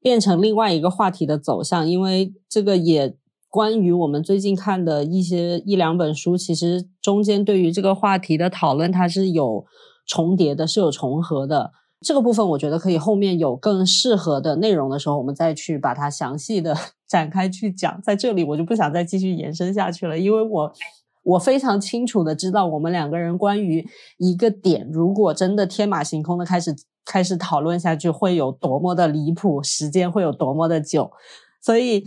[0.01, 3.15] 变成另外一个话题的走向，因为这个也。
[3.53, 9.67] 关于我们最近看的一些一两本书，其实中间对于这个话题的讨论，它是有
[10.07, 11.71] 重叠的，是有重合的。
[12.01, 16.75] 这个部分我觉得可以后面有更适合的内容的时候，我们再去把它详细的
[17.07, 18.01] 展开去讲。
[18.01, 20.73] 在这里我就不想再继续延伸下去了，因为我
[21.23, 23.87] 我非常清楚的知道，我们两个人关于
[24.17, 31.11] 一个点，如果真的天马行空的开始开始讨论下去，会有多么的离谱，时间会有多么的久，
[31.61, 32.07] 所以。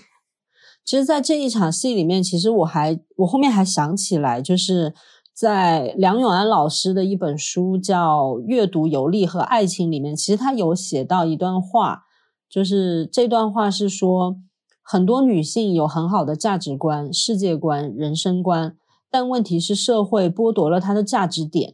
[0.86, 4.94] 其实，在这一场戏里面，其实我还我后面还想起来，就是
[5.34, 12.04] 在梁永安老师的一本书叫《阅读、游历和爱情》里面，其实他有写到一段话，
[12.48, 14.38] 就是这段话是说，
[14.84, 18.78] 很多女性有很好的价值观、世界观、人生观，
[19.10, 21.74] 但问题是社会剥夺了她的价值点，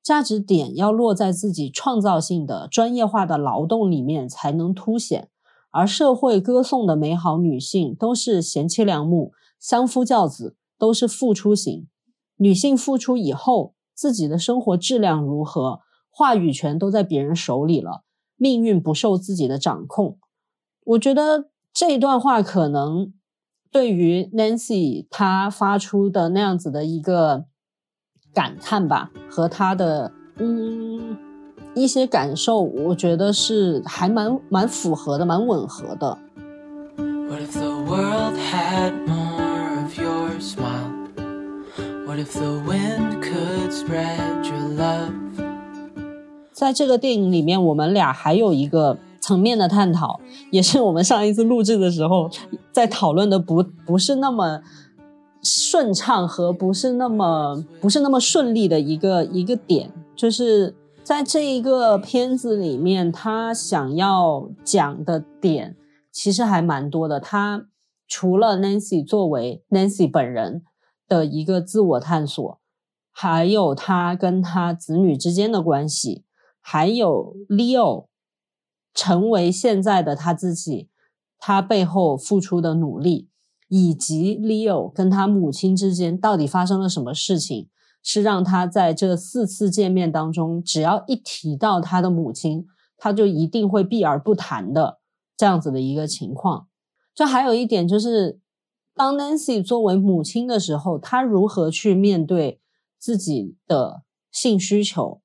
[0.00, 5.28] 价值点要落在自己创造性的、专业化的劳动里面才能凸显。
[5.72, 11.88] 而社会歌颂的美好女性都是贤妻良母、相夫教子，都是付出型。
[12.36, 15.80] 女性付出以后，自己的生活质量如何，
[16.10, 18.04] 话语权都在别人手里了，
[18.36, 20.18] 命运不受自己的掌控。
[20.84, 23.14] 我觉得这段话可能
[23.70, 27.46] 对于 Nancy 她发出的那样子的一个
[28.34, 31.31] 感叹吧，和她的嗯。
[31.74, 36.18] 一些感受，我觉得是还蛮蛮符合的，蛮吻合的。
[37.86, 40.90] world had more of your smile?
[42.06, 45.12] What if the wind could spread your love?
[46.52, 50.20] 在这个电影里面，我们俩还有一个层面的探讨，
[50.50, 52.30] 也是我们上一次录制的时候
[52.70, 54.60] 在讨论的不不是那么
[55.42, 65.76] 顺畅和不是那么不是那么顺利的一个一个点，就是在这一个片子里面，他想要讲的点
[66.12, 67.18] 其实还蛮多的。
[67.18, 67.66] 他
[68.06, 70.62] 除了 Nancy 作为 Nancy 本人
[71.08, 72.60] 的一个自我探索，
[73.10, 76.24] 还有他跟他子女之间的关系，
[76.60, 78.06] 还有 Leo
[78.94, 80.88] 成为现在的他自己，
[81.38, 83.28] 他背后付出的努力。
[83.74, 87.70] 以及 Leo 跟他母亲之间到底发生了什么事情，
[88.02, 94.98] 是让他在这四次见面当中，只要一提到他的母亲，他就一定会避而不谈的
[95.36, 96.66] 这样子的一个情况。
[97.14, 98.40] 就还有一点就是，
[98.94, 102.60] 当 Nancy 作为母亲的时候，她如何去面对
[102.98, 105.20] 自己的性需求，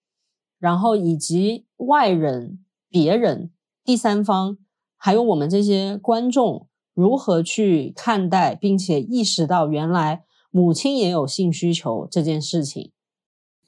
[0.60, 2.60] 然后以及外人、
[2.90, 3.52] 别人、
[3.84, 4.58] 第三方，
[4.96, 6.68] 还有我们这些观众。
[6.94, 10.24] 如何去看待，并且意识到原来
[10.58, 12.90] 母亲也有性需求这件事情？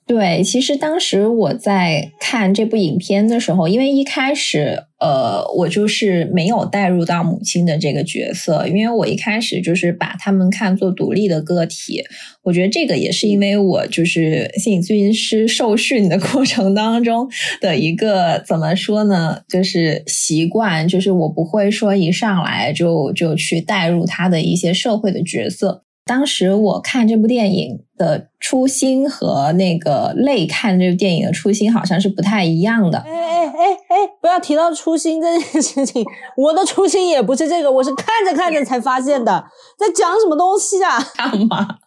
[0.07, 12.01] 对，其实当时我在看这部影片的时候，因为一开始，呃，我就是没有带入到母亲的这个角色，因为我一开始就是把他们看作独立的个体。
[12.41, 17.29] 我觉得这个也是因为我就是心理咨询师受训的过程当中
[17.61, 25.83] 的一个怎么说呢，就是习惯，就是我不会说一上来就就去带入他的一些社会的角色。
[26.09, 32.97] 当时我看这部电影的初心和那个泪看这部电影的初心好像是不太一样的。
[32.97, 36.03] 哎哎哎哎，不要提到初心这件事情，
[36.35, 39.45] 我的初心也不是这个，我是看着看着才发现的。
[39.77, 40.97] 在讲什么东西啊？
[41.15, 41.77] 干嘛？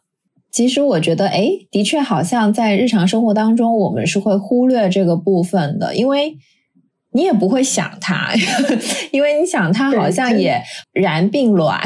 [0.52, 6.36] 其实我觉得，哎，的确好像在日常生活当中，我们是会忽略这个部分的，因为。
[7.14, 8.32] 你也不会想他，
[9.12, 11.80] 因为你想他好像也然并卵，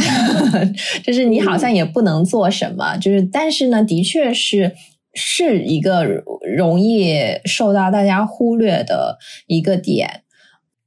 [1.04, 4.72] 就是你好像也不能做什么，就是但是呢，的确是
[5.14, 6.04] 是一个
[6.56, 7.14] 容易
[7.44, 10.22] 受到大家忽略的一个点。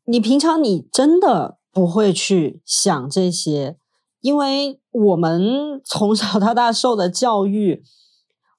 [0.05, 3.75] 你平常你真的不会去想这些，
[4.21, 7.83] 因为我们从小到大受的教育，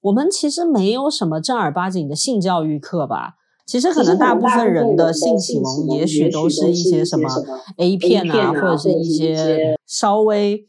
[0.02, 3.34] 我们其实没有什么正儿八经的性教育课吧。
[3.70, 7.28] 其实可能大部分人的性启蒙，也许都是一些什么
[7.76, 10.66] A 片啊，或者是一些稍微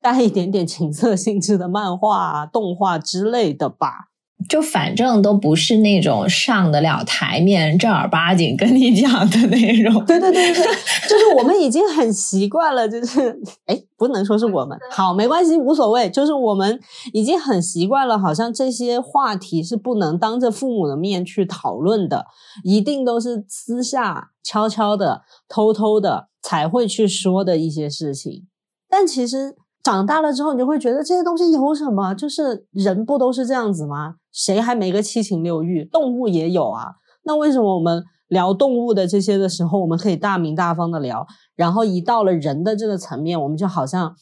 [0.00, 4.10] 带一点点情色性质的漫画、动画之类的吧。
[4.48, 10.04] 就反正都不是那种上得了台面、正儿八经跟你讲的那种。
[10.06, 10.64] 对对对对，
[11.08, 13.36] 就是我们已经很习惯了，就是
[13.66, 16.08] 哎，不能说是我们，好，没关系，无所谓。
[16.08, 16.78] 就是我们
[17.12, 22.26] 已经很习惯了，好像这些话题是不能当着父母的面去讨论的，
[22.62, 28.46] 一定都是私下悄悄的、偷偷的才会去说的一些事情。
[28.88, 29.56] 但其实
[29.88, 32.12] 长大了之后，你就会觉得这些东西有什么？
[32.12, 34.16] 就是人不都是这样子吗？
[34.30, 35.82] 谁还没个七情六欲？
[35.82, 36.96] 动物也有啊。
[37.24, 41.26] 那为什么我们聊动物的这些的时候，我们可以大明大方的聊，
[41.56, 44.14] 然后一到了人的这个层面，我们就好像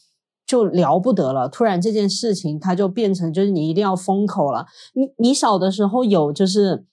[0.45, 1.49] 就聊不得了。
[1.49, 4.67] 突然这件事情，它就变成就是你一定要封口了。
[4.93, 6.85] 你你小的时候有就是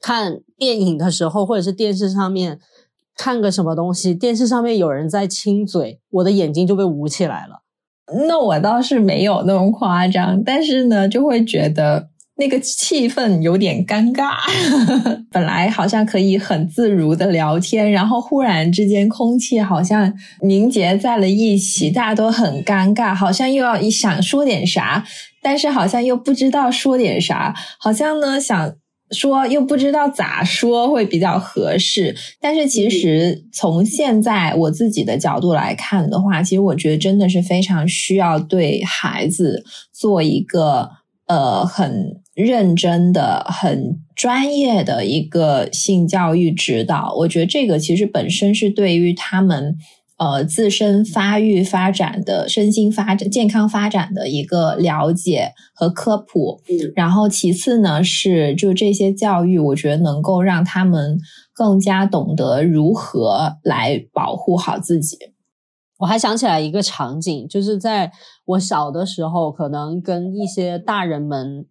[0.00, 2.58] 看电影的时候，或者是电视上面
[3.14, 7.61] 看个什么东西，电视上面有人在亲嘴，我的眼睛就被捂起来了。
[8.28, 12.08] 那我倒是没有那么夸张，但是呢，就会觉得。
[12.36, 14.32] 那个气氛有点尴尬，
[15.30, 25.04] 本来好像可以很自如的聊天，然后忽然之间空气好像凝结在了一起，大家都很尴尬，好像又要一想说点啥，
[25.42, 28.72] 但是好像又不知道说点啥，好像呢想
[29.12, 32.14] 说又不知道咋说会比较合适。
[32.40, 40.90] 但是其实从现在我自己的角度来看的话，其实我觉得真的是非常需要对孩子做一个
[41.26, 42.20] 呃很。
[42.34, 49.76] 认真的、很专业的一个性教育指导，我觉得这个其实本身是对于他们
[50.22, 56.60] 呃自身发育发展的身心发展、健康发展的一个了解和科普。
[56.68, 61.18] 嗯，然后其次呢是就这些教育，我觉得能够让他们
[61.52, 65.16] 更加懂得如何来保护好自己。
[65.98, 68.12] 我还想起来一个场景，就是在
[68.44, 71.66] 我小的时候，可能跟一些大人们。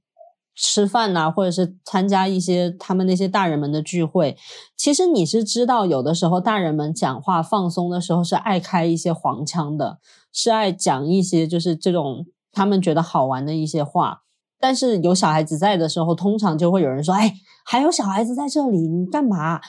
[0.56, 4.38] 吃饭呐、或者是参加一些他们那些大人们的聚会，
[4.76, 10.00] 其实你是知道，有的时候大人们讲话放松的时候是爱开一些黄腔的，
[10.34, 14.24] 是爱讲一些就是这种他们觉得好玩的一些话。
[14.60, 17.34] 但是有小孩子在的时候，通常就会有人说：“哎，
[17.66, 19.60] 还有小孩子在这里，你干嘛？”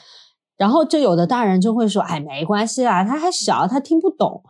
[0.58, 4.42] 然后就有的大人就会说：“哎，没关系啦，他还小，他听不懂。”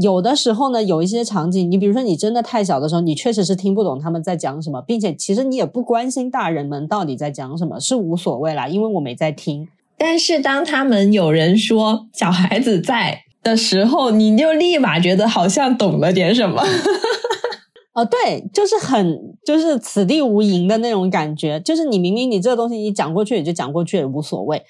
[0.00, 9.66] 有的时候呢，有一些场景，你比如说你真的太小的时候，你确实是听不懂他们在讲什么，并且其实你也不关心大人们到底在讲什么，是无所谓啦，因为我没在听。
[9.98, 16.62] 但是当他们有人说小孩子在的时候，你就立马觉得好像懂了点什么。
[17.92, 24.62] 哦，对，就是很就是此地无银的那种感觉，就是你明明你这个东西你讲过去也就讲过去也无所谓，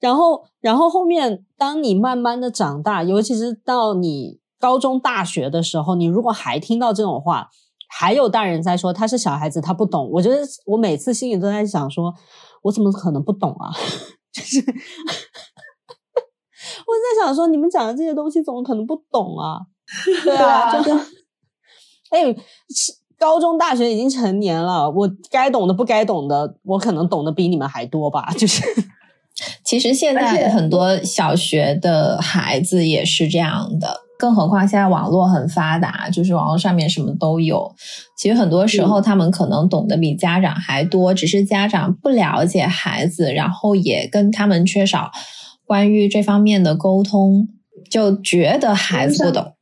[0.00, 7.50] 然后然后后面当你慢慢的长大，尤其是到你高中大学的时候，你如果还听到这种话，
[7.86, 12.14] 还有大人在说他是小孩子，他不懂，我觉得我每次心里都在想说，
[12.62, 13.70] 我怎么可能不懂啊？
[14.32, 14.64] 就是我
[16.96, 19.60] 在想说，你们讲的这些东西怎么可能不懂啊？
[20.24, 20.92] 对啊，就是
[22.08, 22.24] 哎，
[22.74, 28.32] 是高中、大学已经成年了，我该懂的、不该懂的，我可能懂得比你们还多吧。
[28.40, 28.62] 就是，
[29.62, 37.74] 其实现在很多小学的孩子也是这样的，更何况现在网络很发达，就是网络上面什么都有。
[38.16, 45.10] 其实很多时候他们可能懂得比家长还多，只是家长不了解孩子，然后也跟他们缺少
[45.66, 47.48] 关于这方面的沟通，
[47.90, 49.54] 就觉得孩子不懂。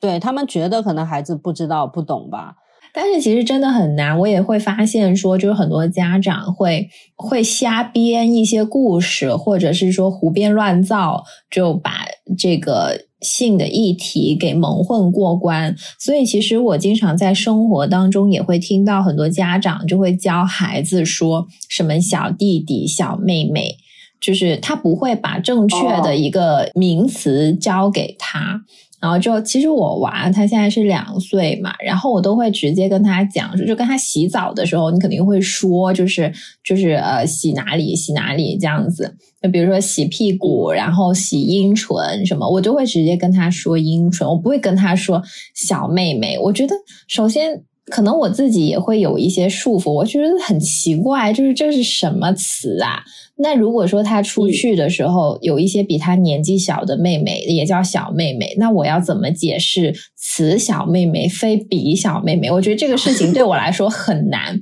[0.00, 2.54] 对他们觉得可能孩子不知道、不懂吧。
[2.92, 12.04] 但是其实真的很难，我也会发现说，就是很多家长会会瞎编一些故事，或者是说胡编乱造，就把
[12.36, 15.76] 这个性的议题给蒙混过关。
[15.98, 23.76] 所以其实我经常在生活当中也会听到很多家长就会教孩子说什么小弟弟、小妹妹，
[24.20, 28.62] 就是他不会把正确的一个名词教给他。
[29.00, 36.32] 然后就其实我娃他现在是两岁嘛，然后我都会直接跟他讲，就跟他洗澡的时候，你肯定会说，就是
[36.62, 39.16] 就是呃洗哪里洗哪里这样子。
[39.42, 45.22] 就比如说洗屁股，然后洗阴唇什么，我就会直接跟他说阴唇，我不会跟他说
[45.54, 46.38] 小妹妹。
[46.38, 46.74] 我觉得
[47.08, 53.02] 首先可能我自己也会有一些束缚，我觉得很奇怪，就是这是什么词啊？
[53.42, 62.50] 那如果说他出去的时候有一些比他年纪小的妹妹，也叫小妹妹，那我要怎么解释此小妹妹非彼小妹妹？
[62.50, 64.60] 我觉得这个事情对我来说很难，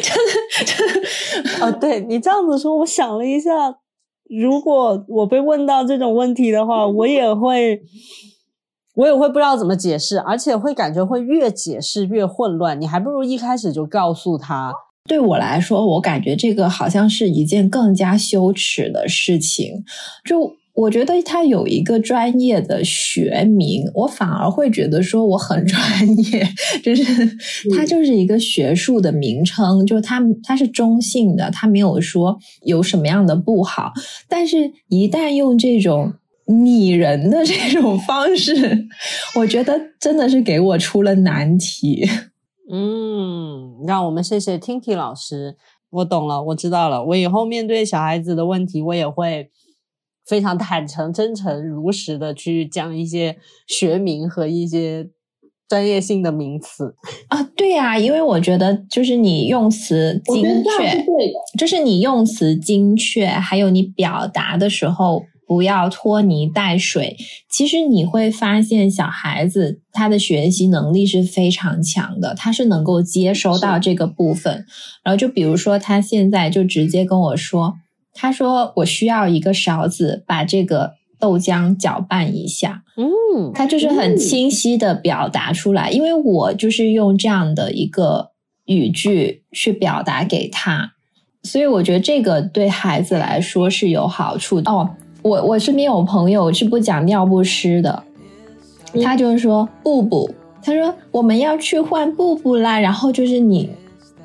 [0.00, 1.66] 真 的真的。
[1.66, 3.50] 哦，对你这样子说，我想了一下，
[4.28, 7.80] 如果我被问到这种问题的话，我也会，
[8.98, 12.80] 我也会不知道怎么解释，而且会感觉会越解释越混乱。
[12.80, 14.72] 你还不如一开始就告诉他。
[15.08, 19.84] 对我来说，我感觉这个好像是一件更加羞耻的事情。
[20.24, 25.78] 就我觉得它有一个专业的学名，我反而会觉得说我很专
[26.32, 26.44] 业，
[26.82, 27.04] 就是
[27.76, 33.92] 它就是一个学术的名称，就它它是中性的，它没有说有什么样的不好。
[34.28, 36.12] 但是，一旦用这种
[36.48, 38.54] 拟人的这种方式，
[39.36, 42.08] 我觉得真的是给我出了难题。
[42.70, 45.56] 嗯，让我们谢谢 Tinky 老师，
[45.90, 47.04] 我懂了，我知道了。
[47.04, 49.50] 我以后面对小孩子的问题，我也会
[50.26, 53.36] 非常坦诚、真诚、如实的去讲一些
[53.66, 55.10] 学名和一些
[55.68, 56.94] 专业性的名词
[57.28, 57.42] 啊。
[57.54, 65.24] 对呀，因为我觉得就是你用词精确，对的，就是你用词精确，还有你表达的时候。
[65.48, 67.16] 不要拖泥带水。
[67.50, 74.66] 其实你会发现，小孩子他的学习能力是非常强的，他是能够接收到这个部分。
[75.02, 77.76] 然后就比如说，他现在就直接跟我说
[78.12, 88.32] ：“他说我需要一个勺子，把这个豆浆搅拌一下。”嗯，他就是很清晰的表达出来，因为我就是用这样的一个
[88.66, 90.92] 语句去表达给他，
[91.42, 94.90] 所以我觉得这个对孩子来说是有好处的哦。
[95.28, 98.02] 我我身边有朋友是不讲尿不湿的，
[99.04, 103.68] 他就是说布布，他说我们要去换布布啦，然后就是你，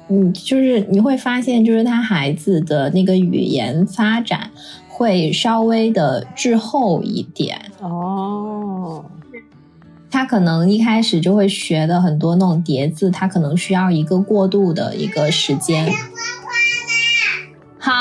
[0.08, 4.49] 你就是你会发现，就是他孩子的那个语言发展
[4.88, 7.60] 会稍微的滞后一点。
[7.82, 9.04] 哦，
[10.10, 15.91] 他可能一开始就会学的很多那种叠字，他可能需要一个过渡的一个时间。
[17.78, 17.91] 好。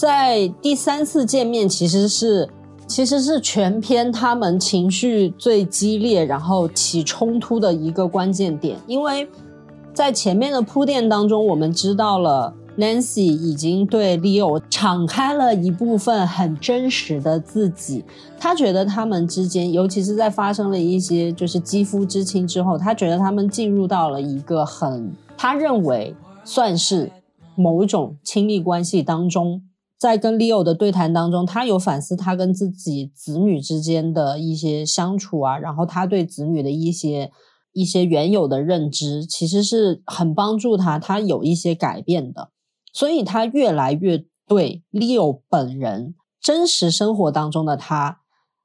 [0.00, 2.48] 在第三次见面，其实是
[2.86, 8.78] 其实是全篇他们情绪最激烈，然后起冲突的一个关键点。
[8.86, 9.28] 因为
[9.92, 18.02] 在前面的铺垫当中，我们知道了 Nancy 已经对 Leo 敞开了一部分很真实的自己。
[18.38, 27.12] 他觉得他们之间，尤其是在发生了一些就是肌肤之亲之后，他觉得他们进入到了一个很他认为算是
[27.54, 29.60] 某种亲密关系当中。
[30.00, 37.30] 在跟 Leo 的对谈当中，他有反思他跟自己子女之间的一些相处啊，然后他对子女的一些
[37.74, 42.48] 一些原有的认知，其实是很帮助他，他有一些改变的，
[42.94, 48.20] 所以他越来越对 Leo 本人真实生活当中的他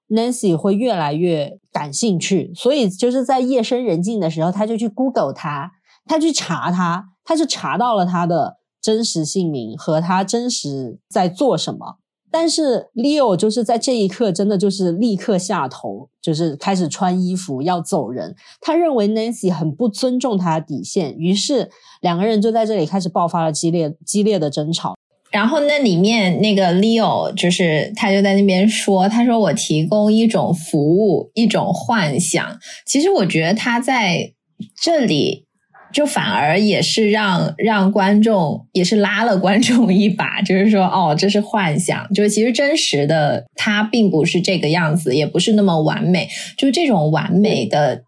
[0.07, 5.73] ，Nancy 会越来越感兴趣，所以就是在夜深人静的时候，他就去 Google 他，
[6.05, 8.59] 他去查他，他就查到了他的。
[8.85, 11.95] 真实姓名和他真实在做什么，
[12.29, 18.35] 但是 Leo 就是在这一刻真的就是立刻下头，就是开始穿衣服要走人。
[18.61, 24.93] 他认为 Nancy 很不尊重他的底线，于是两个人就在这里开始爆发了激烈激烈的争吵。
[25.31, 32.59] 然后那里面那个 Leo 就是他就在那边说，他说我提供一种服务，一种幻想。
[32.85, 34.31] 其实我觉得他在
[34.79, 35.43] 这里。
[35.95, 46.27] 就反而也是让让观众也是拉了观众一把，就是说哦，这是幻想，就是其实真实的他并不是这个样子，也不是那么完美，
[46.57, 48.03] 就这种完美的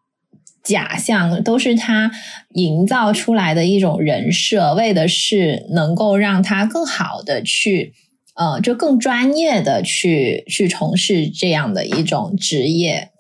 [0.61, 2.11] 假象都是他
[2.55, 7.93] 营造出来的一种人设，为的是能够让他更好的去
[8.35, 13.11] 呃，就更专业的去去从事这样的一种职业，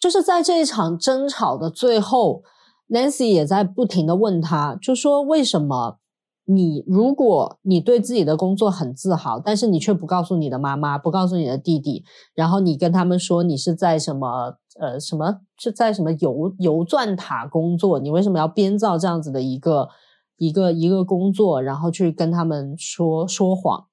[0.00, 2.42] 就是在这一场争吵的最后。
[2.88, 5.98] Nancy 也在不停的问他，就说为什么
[6.44, 19.88] 你如果你对自己的工作很自豪，但是你却不告诉你的妈妈，不告诉你的弟弟，然后你跟他们说你是在什么呃什么是在什么油油钻塔工作，你为什么要编造这样子的一个
[20.36, 23.86] 一个一个工作，然后去跟他们说说谎，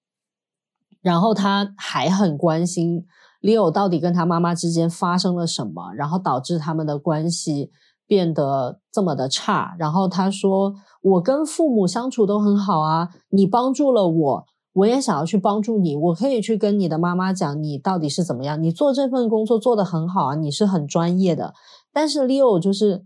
[1.02, 3.08] 然后他还很关心
[3.42, 7.72] Leo 到底跟他妈妈之间发生了什么，然后导致他们的关系。
[8.14, 15.96] 变得这么的差，然后他说：“我跟父母相处都很好啊，你帮助了我，我也想要去帮助你。
[15.96, 18.62] 我可以去跟你的妈妈讲，你到底是怎么样？
[18.62, 21.56] 你做这份工作做得很好啊，你是很专业的。
[21.92, 23.04] 但是 Leo 就是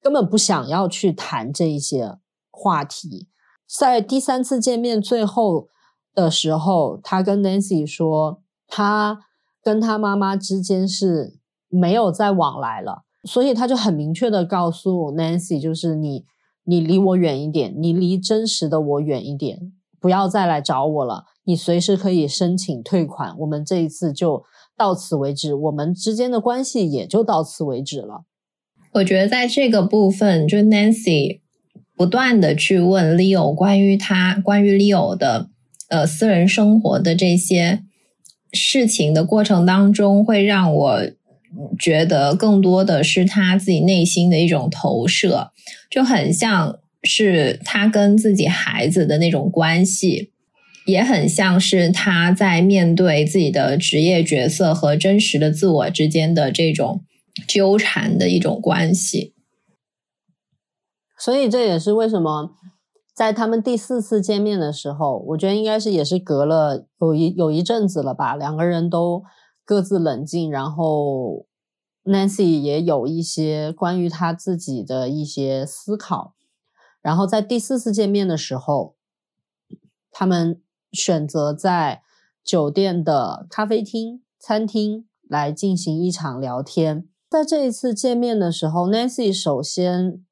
[0.00, 2.16] 根本不想要去谈这一些
[2.50, 3.28] 话题。
[3.68, 5.68] 在第三次见面最后
[6.14, 9.20] 的时候，他跟 Nancy 说，他
[9.62, 11.38] 跟他妈妈之间是
[11.68, 16.24] 没有再往来了。”所以他就很明确的告诉 Nancy，就是你，
[16.64, 21.24] 你离我远一点，你离真实的我远一点，不要再来找我了。
[21.44, 24.44] 你随时可以申请退款，我们这一次就
[24.76, 28.24] 到此为止，我们之间的关系也就到此为止了。
[28.92, 31.40] 我觉得在这个部分，就 Nancy
[31.96, 35.48] 不断的去问 Leo 关于他关于 Leo 的
[35.88, 37.82] 呃私人生活的这些
[38.52, 41.00] 事情的过程当中，会让我。
[41.78, 45.52] 觉得更多的是他自己内心的一种投射，
[45.90, 50.32] 就很像是他跟自己孩子的那种关系，
[50.84, 57.04] 也很像是他在面对自己的职业角色和真实的自我之间的这种
[57.46, 59.34] 纠缠的一种关系。
[61.18, 62.50] 所以这也是为什么
[63.14, 69.22] 在他们第四次见面的时候，我觉得应该是也是隔了有一有一阵子了吧，两个人都。
[69.66, 71.46] 各自冷静，然后
[72.04, 76.34] Nancy 也有一些关于他自己的一些思考。
[77.02, 78.94] 然后在第四次见面的时候，
[80.12, 80.62] 他们
[80.92, 82.02] 选择在
[82.44, 87.08] 酒店的咖啡厅、餐厅来进行一场聊天。
[87.28, 90.24] 在这一次见面的时候，Nancy 首先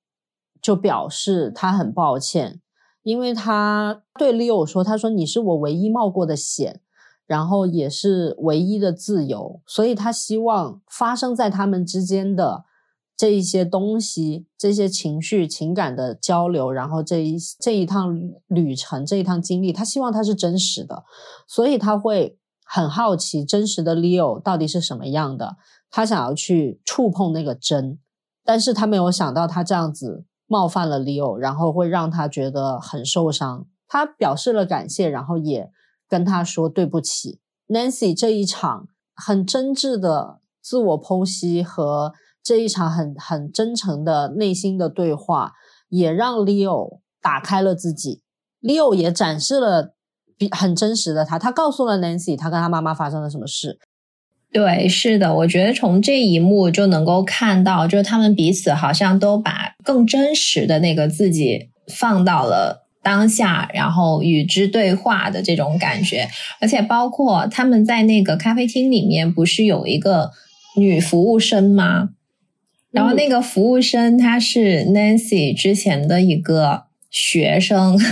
[0.62, 2.60] 就表示他很抱歉，
[3.02, 6.80] 因为他对 Leo 说：“他说你是我唯一冒过的险。”
[7.26, 12.64] 然后也是唯一的自由，所以他希望发生在他们之间的
[13.16, 18.14] 这一些东西、这些情绪、情感的交流，然后这一这一趟
[18.46, 21.04] 旅程、这一趟经历，他希望它是真实的，
[21.48, 25.56] 所以他会很好奇真实的 Leo 到底是什么样的，
[25.90, 27.98] 他想要去触碰那个真，
[28.44, 35.70] 但是他没有想到他这样子冒犯了 Leo，然后会让他觉得很受伤，他表示了感谢，然后也。
[36.08, 45.52] 跟他说对不起，Nancy 这一场很真挚的自我剖析和这一场很很真诚的内心的对话，
[45.88, 48.22] 也让 Leo 打开了自己。
[48.60, 49.94] Leo 也展示了
[50.36, 53.78] 比很真实的他，他告诉了 Nancy 他跟他妈妈发生了什么事。
[54.52, 66.26] 对，是的，我觉得从这一幕就能够看到，就是他们彼此好像都把更真实的那个自己放到了当下，然后与之对话的这种感觉。
[66.60, 70.30] 而且包括他们在那个咖啡厅里面，不是有一个
[70.76, 72.08] 女服务生吗？
[72.90, 77.96] 然后那个服务生她是 Nancy 之前的一个学生。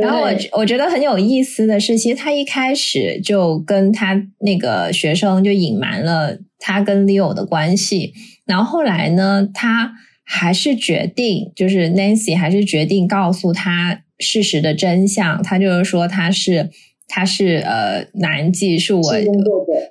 [0.00, 8.12] 然后我我觉得很有意思的是，其实他一开始就跟他那个学生就隐瞒了他跟 Leo 的关系，
[8.44, 9.92] 然后后来呢，他
[10.30, 15.42] 还是决定，就是 Nancy 还是决定告诉他事实的真相。
[15.42, 16.68] 他就是说他是
[17.08, 19.02] 他是呃男妓，是我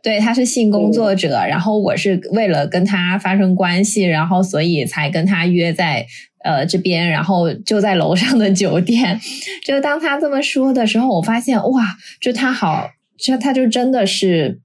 [0.04, 6.06] 对他是性工作者，然后我是为了跟他发生关系，然后所以才跟他约在。
[6.44, 9.20] 呃，这边，然后就在楼上的酒店。
[9.66, 14.62] 就当他这么说的时候，我发现哇，就他好，就他就真的是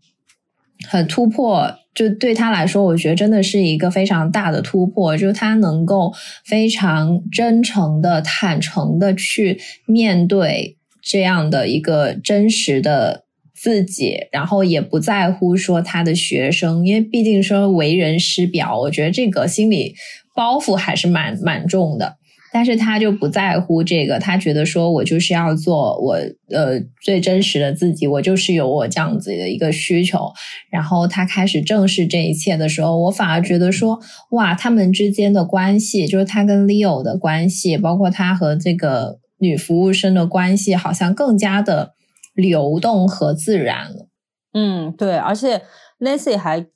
[0.87, 1.75] 很突破。
[1.95, 5.17] 就对他来说，我觉得真的是一个非常大的突破。
[5.17, 6.13] 就他能够
[6.45, 13.25] 非常真诚的、坦诚的去面对这样的一个真实的
[13.55, 19.95] 自己，然后也不在乎说他的学生，因为毕竟说为人师表，我觉得这个心理。
[20.35, 22.17] 包袱还是蛮蛮重的，
[22.53, 26.19] 但是他就不在乎这个，他觉得说我就是要做我
[26.51, 30.31] 呃最真实的自己，我就是有我这样子的一个需求。
[30.71, 33.99] 然后他开始正视这一切的时候，我反而觉得说
[34.33, 41.95] 哇，他们之间的关系，就是他跟 Leo 的关系，包括他和这个女服务生的关系，好像更加的
[42.35, 44.09] 流动和自然了。
[44.53, 45.63] 嗯，对，而且
[45.99, 46.67] Nancy 还。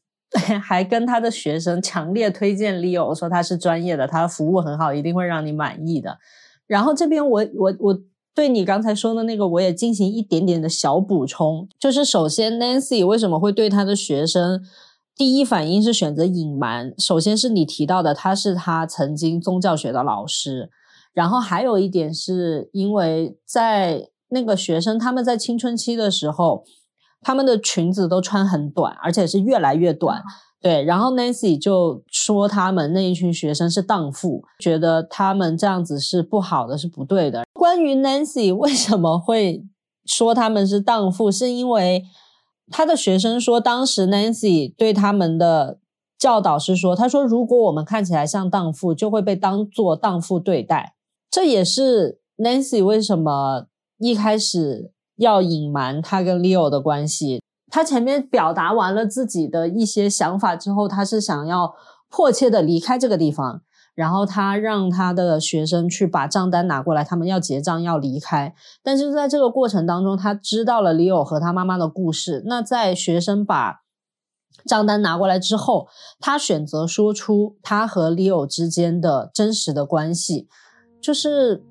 [0.61, 6.18] 还跟他的学生强烈推荐 Leo，说他是专业的，他的服务很好，一定会让你满意的。
[6.66, 7.99] 然后这边我我我
[8.34, 14.61] 对你刚才说的那个，我也进行一点点的小补充，就是首先 Nancy 为什么会对他的学生
[15.14, 16.93] 第一反应是选择隐瞒？
[16.99, 20.70] 首先是你提到的，他是他曾经宗教学的老师，
[21.12, 26.64] 然后还有一点是因为在那个学生他们在青春期的时候。
[27.26, 30.22] 他们的裙子都穿很短，而且是越来越短。
[30.60, 37.42] 对，然后 Nancy 就说他们那一群学生是荡妇，觉得他们这样子是不好的，是不对的。
[37.52, 39.64] 关于 Nancy 为什么会
[40.04, 42.04] 说他们是荡妇，是因为
[42.70, 45.80] 他的学生说，当时 Nancy 对他们的
[46.16, 50.94] 教导是说，他说如果我们看起来像荡妇，就会被当做荡妇对待。
[51.28, 53.66] 这也是 Nancy 为什么
[53.98, 54.92] 一开始。
[55.16, 61.74] 要隐瞒他跟 Leo 的关系，他前面表达完了自己的一些想法之后，他是想要
[62.08, 63.62] 迫切的离开这个地方，
[63.94, 68.54] 然后他让他的学生去把账单拿过来，他们要结账要离开。
[68.82, 72.42] 但是在这个过程当中，他知道了 Leo 和他妈妈的故事。
[72.46, 73.80] 那在学生把
[74.64, 75.88] 账单拿过来之后，
[76.20, 80.48] 他选择说出他和 Leo 之间的真实的关系，
[81.00, 81.64] 就是。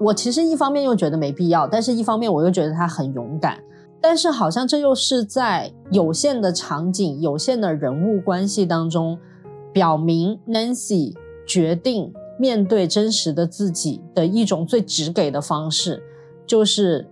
[0.00, 3.58] 我其实一方面又觉得没必要，但是一方面我又觉得他很勇敢。
[4.00, 9.18] 但是好像这又是在有限的场景、有限的人物关系当中，
[9.72, 16.00] 表明 Nancy 决定面对真实的自己的一种最直给的方式，
[16.46, 17.08] 就是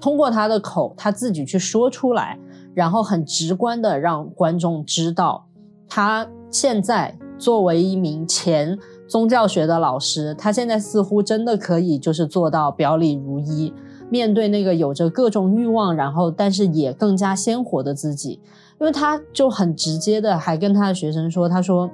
[0.00, 2.36] 通过他的口，他自己去说出来，
[2.74, 5.46] 然后很直观的让观众知道，
[5.88, 8.76] 他现在作为一名前。
[9.08, 13.72] 宗教学的老师，他现在似乎真的可以，就是做到表里如一，
[14.10, 18.40] 面对那个有着各种欲望，然后但是也更加鲜活的自己，
[18.78, 21.90] 因为他就很直接的，还跟他的学生说：“他说，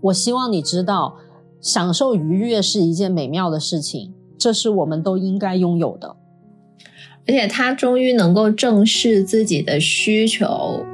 [0.00, 1.16] 我希望你知道，
[1.60, 6.16] 享受愉悦是一件美妙的事情，这是我们都应该拥有的。”
[7.26, 10.84] 而且他终于能够正视自己的需求。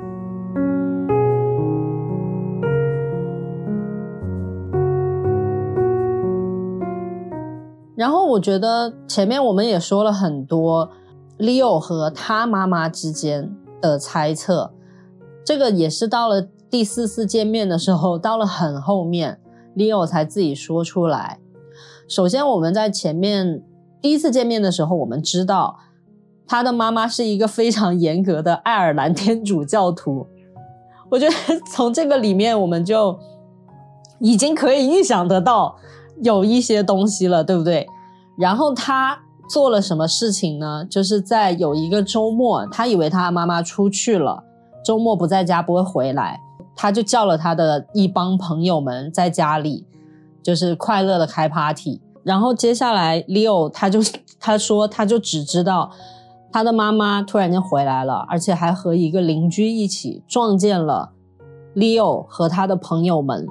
[8.00, 10.88] 然后我觉得前面我们也说了很多
[11.38, 14.72] ，Leo 和他妈妈之间的猜测，
[15.44, 16.40] 这个也是到了
[16.70, 19.38] 第四次见面的时候，到了很后面
[19.76, 21.40] ，Leo 才自己说出来。
[22.08, 23.62] 首先我们在前面
[24.00, 25.76] 第一次见面的时候，我们知道
[26.48, 30.26] 他的妈妈是一个非常严格的爱尔兰天主教徒。
[31.10, 31.34] 我觉得
[31.70, 33.18] 从这个里面，我们就
[34.20, 35.76] 已经可以预想得到。
[36.22, 37.86] 有一些东西了，对不对？
[38.36, 39.18] 然后他
[39.48, 40.84] 做了什么事情呢？
[40.88, 44.44] 就是在有一个周末，他以为他妈妈出去了，
[44.84, 46.40] 周末不在家，不会回来，
[46.76, 49.84] 他就叫了他的一帮朋友们在家里，
[50.42, 52.00] 就是快乐的开 party。
[52.22, 54.00] 然后接下来，Leo 他就
[54.38, 55.90] 他说，他就只知道
[56.52, 61.12] 他的妈妈突然间回来了，而且还和一个邻居一起撞见了
[61.74, 63.46] Leo 和他的朋友们，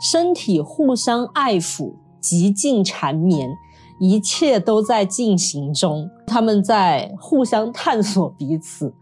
[0.00, 3.50] 身体互相爱抚，极尽缠绵，
[4.00, 6.08] 一切都在进行中。
[6.26, 8.94] 他们在互相探索彼此，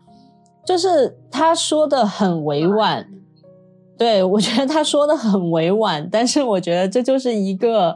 [0.66, 3.06] 就是他说的很委婉。
[3.96, 7.94] 对我觉得他说的很委婉，但是我觉得这就是一个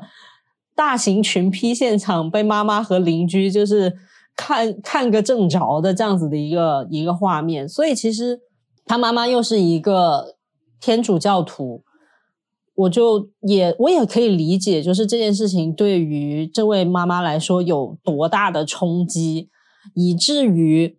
[0.77, 3.91] 大型群批现场被妈妈和邻居就是
[4.37, 7.67] 看看个正着的这样子的一个一个画面。
[7.67, 8.39] 所以其实
[8.85, 10.37] 他妈妈又是一个
[10.79, 11.83] 天主教徒，
[12.75, 19.49] 我就也我也可以理解，就是这件事情对于这位妈妈来说有多大的冲击，
[19.95, 20.99] 以至于。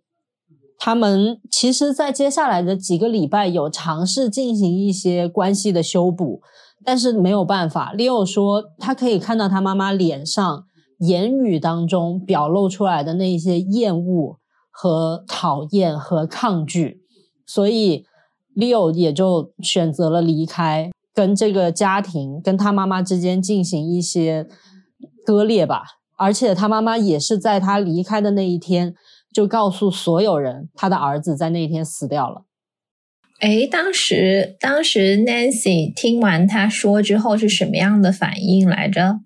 [0.78, 6.42] 他们其实，在接下来的几个礼拜有尝试进行一些关系的修补，
[6.84, 7.94] 但是没有办法。
[7.94, 10.64] Leo 说，他可以看到他妈妈脸上、
[10.98, 14.38] 言语当中表露出来的那一些厌恶
[14.70, 17.00] 和讨厌和抗拒，
[17.46, 18.04] 所以
[18.54, 24.46] Leo 也就选择了离开，跟这个家庭、跟他妈妈之间进行一些
[25.24, 25.82] 割裂吧。
[26.16, 28.94] 而且他妈妈也是在他离开的那一天。
[29.34, 32.46] 就告诉所有人，他的儿子在那一天死掉了。
[33.40, 39.20] 哎，当时当时 Nancy 听完他说之后是什么样的反应来着？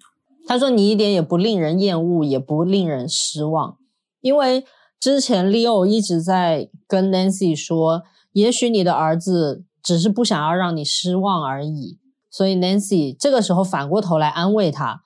[0.49, 3.77] 他说：“你一点也不令人厌恶，也不令人失望，
[4.21, 4.65] 因为
[4.99, 11.99] 之前 Leo 一直在跟 Nancy 说，也许你的儿子只是不想要让你失望而已。
[12.31, 15.03] 所以 Nancy 这个时候反过头来安慰他。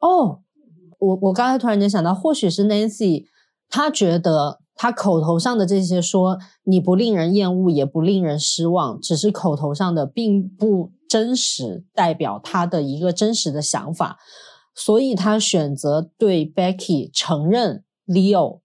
[0.00, 0.40] 哦，
[0.98, 3.26] 我我刚才突然间想到，或许是 Nancy。
[3.68, 14.18] 他觉得他口头上的这些说你不令人厌恶，也不令人失望，只是口头上的，并不真实代表他的一个真实的想法，
[14.72, 18.60] 所以他选择对 Becky 承认 Leo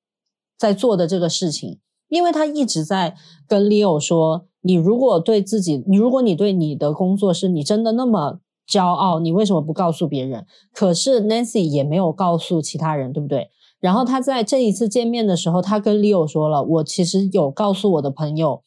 [0.55, 10.45] 在做的这个事情，因为他一直在跟 Leo 说，你如果对自己，你如果你对你的工作是你真的那么骄傲，你为什么不告诉别人？
[10.73, 13.49] 可是 Nancy 也没有告诉其他人，对不对？
[13.79, 18.61] 然后他在这一次见面的时候，他跟 Leo 说了：“我其实有告诉我的朋友，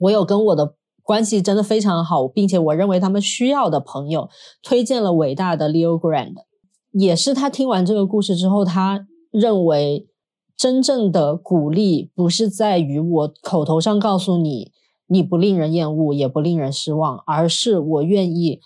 [0.00, 4.30] 我有跟我的关系真的非常好，并且我认为他们需要的朋友
[4.62, 6.34] 推荐了伟大的 Leo Grand。
[6.92, 10.08] 也是他听完这个故事之后，他认为
[10.56, 14.72] 真正的鼓励不是在于我口头上告诉你
[15.12, 18.60] 你不令人厌恶，也不令人失望，而是我愿意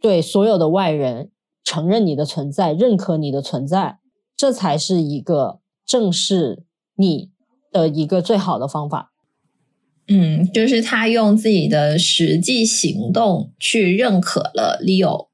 [0.00, 1.30] 对所有的外人
[1.62, 3.98] 承认你的存在，认可你的存在。”
[4.34, 6.64] 这才是一个正视
[6.96, 7.28] 你
[7.70, 9.12] 的一个最好的方法。
[10.08, 15.28] 嗯，就是他用自己的实际行动去认可了 Leo，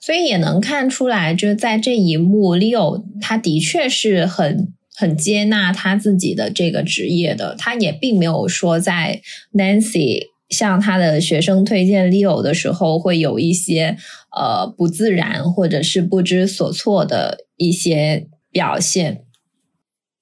[0.00, 9.22] 所以也能看出来，就在这一幕，Leo 他的确是很很接纳他自己的这个职业的，他也并没有说在
[9.52, 13.96] Nancy 向他的学生推荐 Leo 的时候会有一些
[14.36, 18.28] 呃不自然或者是不知所措的一些。
[18.52, 19.24] 表现，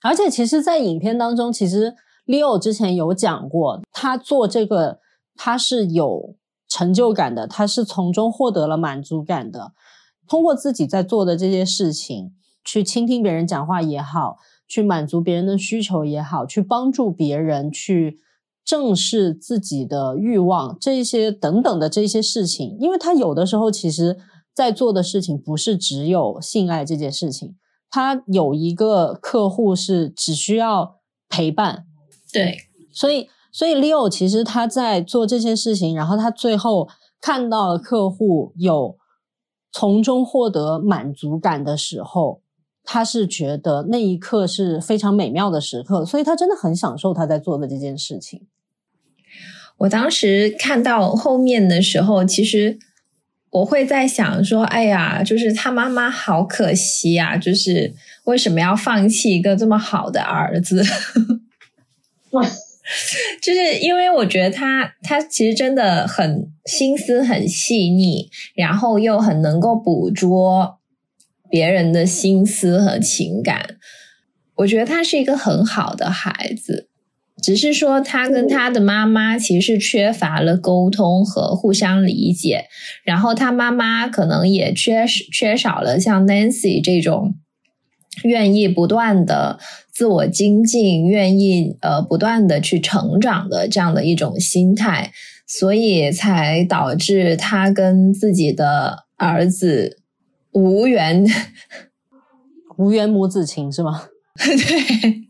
[0.02, 5.00] 而且其实，在影片当中，其实 Leo 之前有讲过，他做这个
[5.34, 6.36] 他是有
[6.68, 9.72] 成就感的，他是从中获得了满足感的。
[10.28, 12.30] 通过自己在做的这些事情，
[12.64, 14.36] 去倾听别人讲话也好，
[14.70, 18.20] 去满足别人的需求也好，去帮助别人，去
[18.64, 24.16] 正视自己的欲望，这些等等的这些事情，因为他有的时候其实
[24.54, 27.56] 在做的事情不是只有性爱这件事情。
[27.90, 31.86] 他有一个客户是只需要陪伴，
[32.32, 32.56] 对，
[32.92, 36.88] 所以所以 Leo 其实他在做这些事情，然后他最后
[37.20, 38.96] 看到了客户有
[39.72, 42.42] 从中获得满足感的时候，
[42.92, 48.48] 他是觉得那一刻是非常美妙的时刻，所以他真的很享受他在做的这件事情。
[49.76, 52.80] 我当时看到后面的时候，其实。
[53.52, 57.36] 我会在想说，哎呀，就是他妈妈好可惜啊！
[57.36, 60.80] 就是为什么要放弃一个这么好的儿子？
[63.42, 70.78] 就是因为我觉得他他其实真的很心思很细腻，然后又很能够捕捉
[71.50, 73.76] 别人的心思和情感。
[74.56, 76.86] 我觉得他是一个很好的孩子。
[77.42, 82.66] 只是说，他跟他的妈妈其实缺乏了沟通和互相理解，
[83.02, 87.36] 然后他妈妈可能也缺缺少了像 Nancy 这种
[88.24, 89.58] 愿意不断的
[89.90, 95.10] 自我精进、愿意呃不断的去成长的这样的一种心态，
[95.46, 99.99] 所以才导致他跟自己的儿子
[100.52, 101.24] 无缘
[102.76, 104.08] 无缘母子情是吗？
[104.36, 105.26] 对。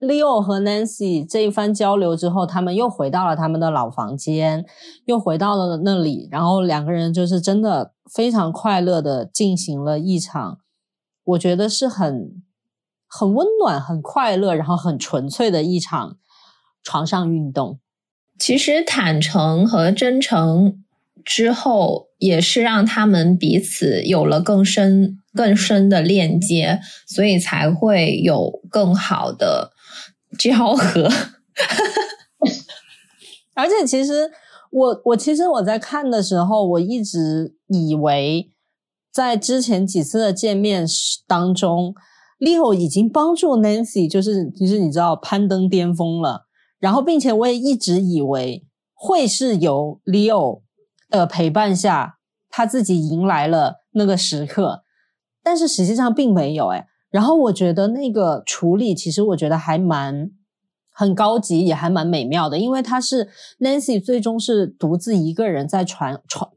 [0.00, 4.66] Leo 和 Nancy 这一番交流之后，他们又回到了他们的老房间，
[5.04, 10.58] 又回到了那里，然后两个人就是真的非常快乐的进行了一场，
[11.22, 12.42] 我觉得是很
[13.06, 16.16] 很温暖、很快乐，然后很纯粹的一场
[16.82, 17.78] 床上运动。
[18.36, 20.82] 其实坦诚和真诚
[21.24, 29.72] 之后，也是让他们彼此有了更深、更深的链接，所以才会有更好的
[30.38, 31.08] 交合。
[33.54, 34.30] 而且其实
[34.70, 38.48] 我我其实我在看的时候，我一直以为
[39.12, 40.86] 在之前几次的见面
[41.26, 41.92] 当中
[42.38, 46.46] ，Leo 已经帮助 Nancy，就是其实你知道攀登巅峰了。
[46.78, 48.64] 然后，并且我也一直以为
[48.94, 50.62] 会是由 Leo
[51.12, 54.82] 的陪伴下，他自己迎来了那个时刻，
[55.42, 56.88] 但是实际上并没有哎。
[57.10, 60.30] 然后我觉得那个处理，其实我觉得还蛮
[60.90, 63.28] 很高级，也还蛮美妙的，因为他是
[63.60, 66.50] Nancy 最终是独自一个人在船船。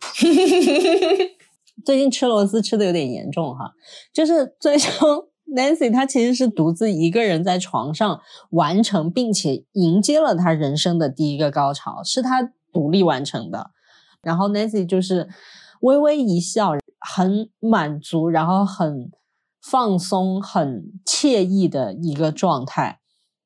[1.84, 3.72] 最近吃螺丝吃的有点严重哈，
[4.12, 5.28] 就是最终。
[5.54, 8.20] Nancy，她其实是独自一个人在床上
[8.52, 13.70] 完成，并且迎接了她人生的第一个高潮，是她独立完成的。
[14.22, 15.28] 然后 Nancy 就是
[15.80, 19.10] 微微一笑，很满足，然后很
[19.60, 23.00] 放松、很惬意的一个状态。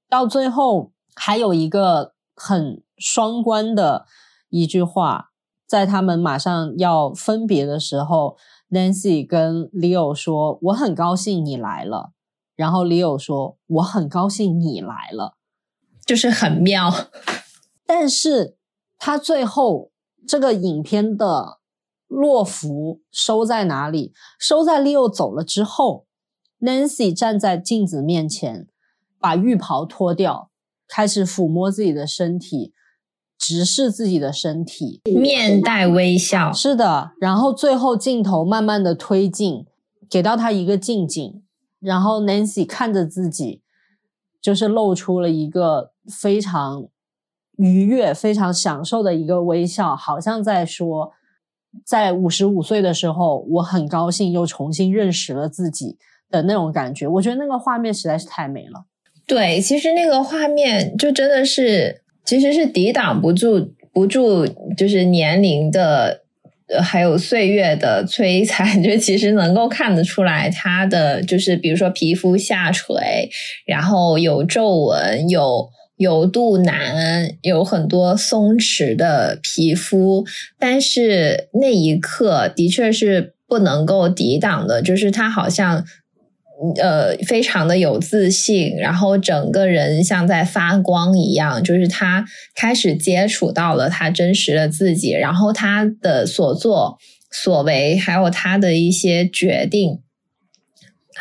[0.09, 4.07] 到最后还有一个很双关的
[4.51, 5.31] 一句话，
[5.67, 8.37] 在他们马上要分别的时候。
[8.69, 12.11] Nancy 跟 Leo 说：“我很高兴你来了。”
[12.57, 15.37] 然后 Leo 说：“我很高兴你来了。”
[16.05, 16.93] 就是很妙。
[17.87, 18.57] 但是
[18.99, 19.93] 他最后
[20.27, 21.59] 这个影片的
[22.07, 24.13] 落伏收在哪里？
[24.39, 26.07] 收在 Leo 走了之后
[26.61, 28.67] ，Nancy 站在镜子面前，
[29.19, 30.51] 把浴袍脱掉，
[30.89, 32.73] 开始抚摸自己的身体。
[33.39, 36.51] 直视自己的身体，面带微笑。
[36.51, 39.67] 是的，然后最后镜头慢慢的推进，
[40.09, 41.43] 给到他一个近景，
[41.79, 43.61] 然后 Nancy 看着自己，
[44.41, 46.89] 就是露出了一个非常
[47.57, 51.13] 愉悦、非常享受的一个微笑，好像在说，
[51.85, 55.97] 在五十五岁的时候，我很高兴又重新认识了自己
[56.31, 57.07] 的那种感觉。
[57.07, 58.85] 我觉得那个画面实在是太美了。
[59.27, 62.03] 对，其实那个画面就真的是。
[62.27, 64.45] 其实是抵挡不住不住，
[64.77, 66.23] 就是年龄的，
[66.83, 68.67] 还有岁月的摧残。
[68.83, 73.31] 就其实能够看得出来，他的就是比如说皮肤下垂，
[73.65, 80.25] 然后有皱纹，有有肚腩，有很多松弛的皮肤。
[80.59, 85.85] 但是那一刻的确是不能够抵挡的，就是他好像。
[86.81, 92.25] 呃，非常的有自信，然后整个人像在发光一样，就是他
[92.55, 96.97] 开始接触到了他真实的自己，然后他的所作
[97.31, 99.99] 所为，还有他的一些决定，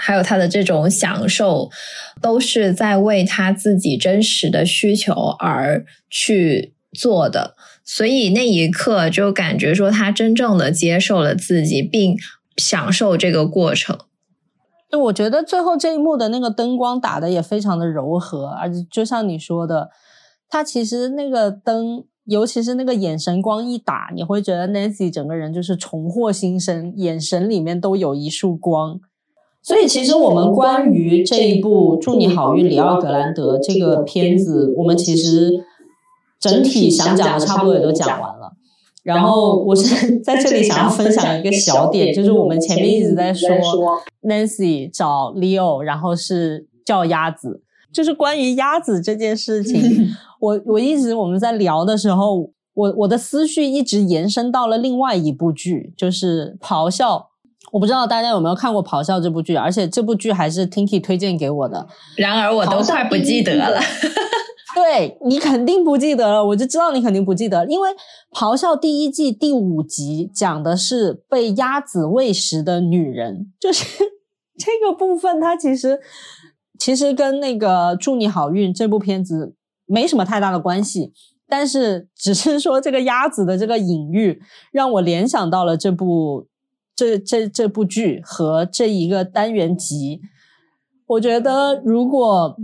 [0.05, 1.71] 还有他的这种享受，
[2.21, 12.15] 都是在为他自己真实的需求而去做的，所以那一刻就感觉说他真正的接受了自己，并
[12.55, 13.97] 享受这个过程。
[14.91, 19.89] 就我觉得最后这一幕的那个灯光打的也非常的柔和，而且就像你说的，
[20.47, 28.99] 他其实那个灯，尤其是那个眼神光一打，你会觉得 Nancy 整个人就是重获新生，眼神里面都有一束光。
[29.65, 35.49] 所以其实我们关于这一部《祝你好运，里奥格兰德》这个片子，我们其实
[36.39, 38.51] 整体想讲的差不多也都讲完了。
[39.01, 43.49] 然后我是在这里想要分享一个小点，就是我们前面一直在说
[44.21, 49.81] Nancy 找 Leo，然后是叫鸭子，就是关于鸭子这件事情，
[50.41, 57.17] 我我一直我们在聊的时候，我我的思绪一直延伸到了另外一部剧，就是《咆哮》。
[57.71, 61.87] 我不知道大家有没有看过《咆哮》这部剧，而且这部剧还是 Tinky 推荐给我的。
[62.17, 63.79] 然而我都快不记得了。
[64.73, 67.89] 对你肯定不记得了，我就知道你肯定不记得，因为
[68.33, 73.85] 《咆哮》第一季第五集讲的是被鸭子喂食的女人，就是
[74.59, 75.99] 这个部分，它其实
[76.77, 79.55] 其实跟那个《祝你好运》这部片子
[79.85, 81.13] 没什么太大的关系，
[81.47, 84.41] 但是只是说这个鸭子的这个隐喻，
[84.73, 86.47] 让我联想到了这部
[86.95, 90.21] 这这这部剧和这一个单元集，
[91.07, 92.57] 我觉得如果。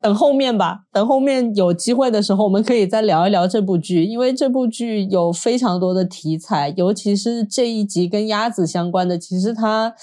[0.00, 9.94] 等后面吧，等后面有机会的时候，我们可以再聊一聊这部剧，因为这部剧有非常多的题材，尤其是这一集跟鸭子相关的，其实它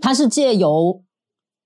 [0.00, 1.02] 它是借由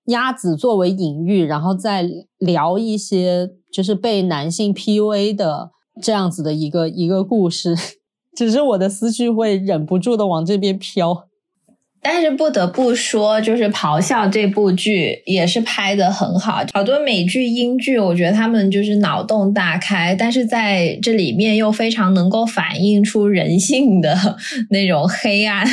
[0.07, 2.09] 鸭子作为隐喻，然后再
[2.39, 5.71] 聊一些就是被男性 PUA 的
[6.01, 7.73] 这样子的一个一个故事。
[8.39, 11.25] 只是我的思绪会忍不住的往这边飘。
[12.01, 16.63] 但是不得不说，就是《咆哮》这部剧也是拍的很好。
[16.71, 24.37] 好多美剧、英剧，我觉得他们就是脑洞大开，但是在这里面又非常能够反映出人性的
[24.69, 25.67] 那种黑暗。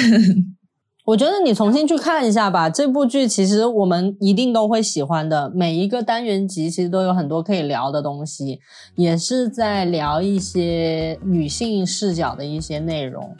[1.06, 5.48] 我觉得你重新去看一下吧，这部剧其实我们一定都会喜欢的。
[5.54, 8.58] 每一个单元集其实都有很多可以聊的东西，
[8.96, 13.32] 也是在聊一些女性视角的一些内容。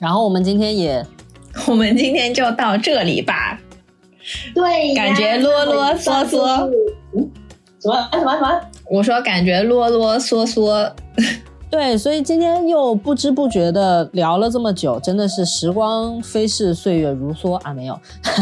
[0.00, 1.06] 然后我们今天也。
[1.68, 3.60] 我们今天就到这里吧。
[4.54, 6.68] 对，感觉啰啰嗦嗦。
[7.14, 7.30] 嗯，
[7.78, 8.60] 什么什么什么？
[8.90, 10.90] 我说感觉啰啰嗦嗦。
[11.72, 17.72] 对，所以今天又不知不觉的聊了这么久，真的是时光飞逝，岁月如梭啊！
[17.72, 17.98] 没有。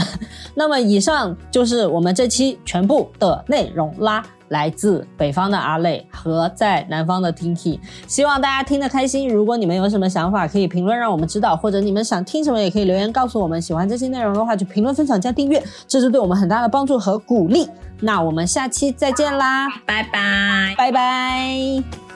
[0.57, 4.21] 那么以上就是我们这期全部的内容啦。
[4.49, 7.79] 来自北方的阿累和在南方的 Tinky，
[8.09, 9.29] 希望大家听得开心。
[9.29, 13.63] 如果你们有什么想法，可以评论让我们知道，或者你们想听什么，也可以留言告诉我们。
[13.63, 17.69] 喜欢这期内容的话，就评论、分享、加订阅，这是对我们很大的帮助和鼓励。
[18.01, 22.10] 那我们下期再见啦，拜拜，拜拜。